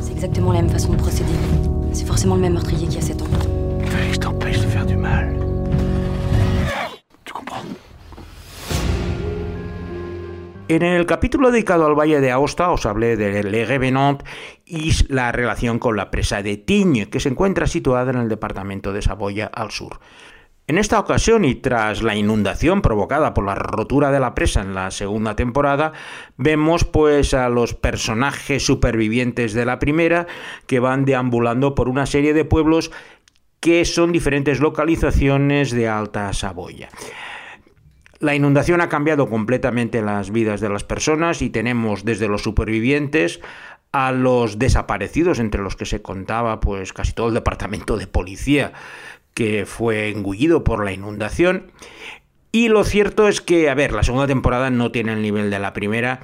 C'est 0.00 0.12
exactement 0.12 0.52
la 0.52 0.62
même 0.62 0.70
façon 0.70 0.92
de 0.92 0.98
procéder. 0.98 1.32
C'est 1.92 2.06
forcément 2.06 2.36
le 2.36 2.42
même 2.42 2.54
meurtrier 2.54 2.88
qui 2.88 2.98
a 2.98 3.02
7 3.02 3.22
ans. 3.22 3.26
Fallait 3.86 4.08
que 4.08 4.14
je 4.14 4.20
t'empêche 4.20 4.60
de 4.60 4.66
faire 4.66 4.86
du 4.86 4.96
mal. 4.96 5.36
Tu 7.24 7.32
comprends 7.32 7.62
En 10.70 10.82
el 10.82 11.06
capítulo 11.06 11.50
dedicado 11.50 11.86
al 11.86 11.94
Valle 11.94 12.20
de 12.20 12.30
Aosta 12.30 12.70
os 12.70 12.84
hablé 12.84 13.16
de 13.16 13.42
Le 13.42 13.64
Revenant 13.64 14.18
y 14.68 14.92
la 15.08 15.32
relación 15.32 15.78
con 15.78 15.96
la 15.96 16.10
presa 16.10 16.42
de 16.42 16.58
Tignes, 16.58 17.08
que 17.08 17.20
se 17.20 17.30
encuentra 17.30 17.66
situada 17.66 18.10
en 18.10 18.18
el 18.18 18.28
departamento 18.28 18.92
de 18.92 19.02
Saboya 19.02 19.46
al 19.46 19.70
sur. 19.70 19.98
En 20.66 20.76
esta 20.76 21.00
ocasión 21.00 21.46
y 21.46 21.54
tras 21.54 22.02
la 22.02 22.14
inundación 22.14 22.82
provocada 22.82 23.32
por 23.32 23.46
la 23.46 23.54
rotura 23.54 24.10
de 24.10 24.20
la 24.20 24.34
presa 24.34 24.60
en 24.60 24.74
la 24.74 24.90
segunda 24.90 25.34
temporada, 25.34 25.94
vemos 26.36 26.84
pues 26.84 27.32
a 27.32 27.48
los 27.48 27.72
personajes 27.72 28.66
supervivientes 28.66 29.54
de 29.54 29.64
la 29.64 29.78
primera 29.78 30.26
que 30.66 30.78
van 30.78 31.06
deambulando 31.06 31.74
por 31.74 31.88
una 31.88 32.04
serie 32.04 32.34
de 32.34 32.44
pueblos 32.44 32.90
que 33.60 33.86
son 33.86 34.12
diferentes 34.12 34.60
localizaciones 34.60 35.70
de 35.70 35.88
Alta 35.88 36.30
Saboya. 36.34 36.90
La 38.20 38.34
inundación 38.34 38.82
ha 38.82 38.90
cambiado 38.90 39.30
completamente 39.30 40.02
las 40.02 40.30
vidas 40.32 40.60
de 40.60 40.68
las 40.68 40.84
personas 40.84 41.40
y 41.40 41.48
tenemos 41.48 42.04
desde 42.04 42.28
los 42.28 42.42
supervivientes 42.42 43.40
a 43.92 44.12
los 44.12 44.58
desaparecidos, 44.58 45.38
entre 45.38 45.62
los 45.62 45.76
que 45.76 45.86
se 45.86 46.02
contaba 46.02 46.60
pues 46.60 46.92
casi 46.92 47.12
todo 47.12 47.28
el 47.28 47.34
departamento 47.34 47.96
de 47.96 48.06
policía 48.06 48.72
que 49.34 49.66
fue 49.66 50.10
engullido 50.10 50.64
por 50.64 50.84
la 50.84 50.92
inundación. 50.92 51.70
Y 52.50 52.68
lo 52.68 52.84
cierto 52.84 53.28
es 53.28 53.40
que, 53.40 53.70
a 53.70 53.74
ver, 53.74 53.92
la 53.92 54.02
segunda 54.02 54.26
temporada 54.26 54.70
no 54.70 54.90
tiene 54.90 55.12
el 55.12 55.22
nivel 55.22 55.50
de 55.50 55.58
la 55.58 55.72
primera 55.72 56.20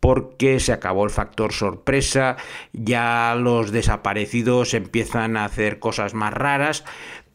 porque 0.00 0.60
se 0.60 0.72
acabó 0.72 1.04
el 1.04 1.10
factor 1.10 1.52
sorpresa, 1.52 2.36
ya 2.72 3.36
los 3.38 3.70
desaparecidos 3.70 4.72
empiezan 4.74 5.36
a 5.36 5.44
hacer 5.44 5.78
cosas 5.78 6.14
más 6.14 6.32
raras, 6.32 6.84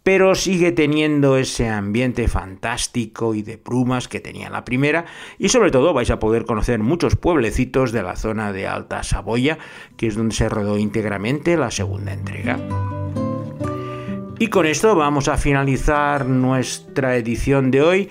pero 0.05 0.35
sigue 0.35 0.71
teniendo 0.71 1.35
ese 1.35 1.67
ambiente 1.67 2.27
fantástico 2.27 3.33
y 3.33 3.41
de 3.41 3.57
plumas 3.57 4.07
que 4.07 4.19
tenía 4.19 4.51
la 4.51 4.63
primera 4.63 5.05
y 5.39 5.49
sobre 5.49 5.71
todo 5.71 5.95
vais 5.95 6.11
a 6.11 6.19
poder 6.19 6.45
conocer 6.45 6.77
muchos 6.77 7.15
pueblecitos 7.15 7.91
de 7.91 8.03
la 8.03 8.15
zona 8.15 8.53
de 8.53 8.67
Alta 8.67 9.01
Saboya, 9.01 9.57
que 9.97 10.05
es 10.05 10.15
donde 10.15 10.35
se 10.35 10.47
rodó 10.47 10.77
íntegramente 10.77 11.57
la 11.57 11.71
segunda 11.71 12.13
entrega. 12.13 12.59
Y 14.37 14.47
con 14.49 14.67
esto 14.67 14.95
vamos 14.95 15.27
a 15.27 15.37
finalizar 15.37 16.27
nuestra 16.27 17.15
edición 17.15 17.71
de 17.71 17.81
hoy. 17.81 18.09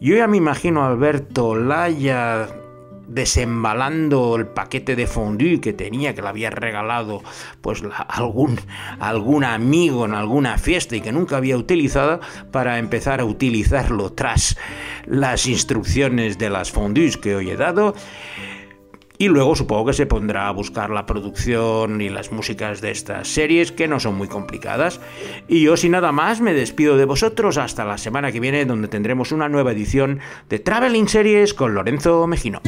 Yo 0.00 0.16
ya 0.16 0.26
me 0.26 0.38
imagino 0.38 0.86
Alberto 0.86 1.56
Laya 1.56 2.48
desembalando 3.06 4.36
el 4.36 4.46
paquete 4.46 4.96
de 4.96 5.06
fondue 5.06 5.60
que 5.60 5.72
tenía, 5.72 6.14
que 6.14 6.22
le 6.22 6.28
había 6.28 6.50
regalado 6.50 7.22
pues 7.60 7.82
algún, 8.08 8.60
algún 8.98 9.44
amigo 9.44 10.04
en 10.04 10.14
alguna 10.14 10.58
fiesta 10.58 10.96
y 10.96 11.00
que 11.00 11.12
nunca 11.12 11.36
había 11.36 11.56
utilizado, 11.56 12.20
para 12.50 12.78
empezar 12.78 13.20
a 13.20 13.24
utilizarlo 13.24 14.12
tras 14.12 14.56
las 15.06 15.46
instrucciones 15.46 16.38
de 16.38 16.50
las 16.50 16.70
fondues 16.70 17.16
que 17.16 17.36
hoy 17.36 17.50
he 17.50 17.56
dado. 17.56 17.94
Y 19.16 19.28
luego 19.28 19.54
supongo 19.54 19.86
que 19.86 19.92
se 19.92 20.06
pondrá 20.06 20.48
a 20.48 20.50
buscar 20.50 20.90
la 20.90 21.06
producción 21.06 22.00
y 22.00 22.08
las 22.08 22.32
músicas 22.32 22.80
de 22.80 22.90
estas 22.90 23.28
series, 23.28 23.70
que 23.70 23.86
no 23.86 24.00
son 24.00 24.16
muy 24.16 24.26
complicadas. 24.26 25.00
Y 25.46 25.62
yo 25.62 25.76
sin 25.76 25.92
nada 25.92 26.10
más 26.10 26.40
me 26.40 26.52
despido 26.52 26.96
de 26.96 27.04
vosotros 27.04 27.56
hasta 27.56 27.84
la 27.84 27.96
semana 27.96 28.32
que 28.32 28.40
viene, 28.40 28.64
donde 28.64 28.88
tendremos 28.88 29.30
una 29.30 29.48
nueva 29.48 29.70
edición 29.70 30.18
de 30.48 30.58
Traveling 30.58 31.08
Series 31.08 31.54
con 31.54 31.74
Lorenzo 31.74 32.26
Mejino. 32.26 32.60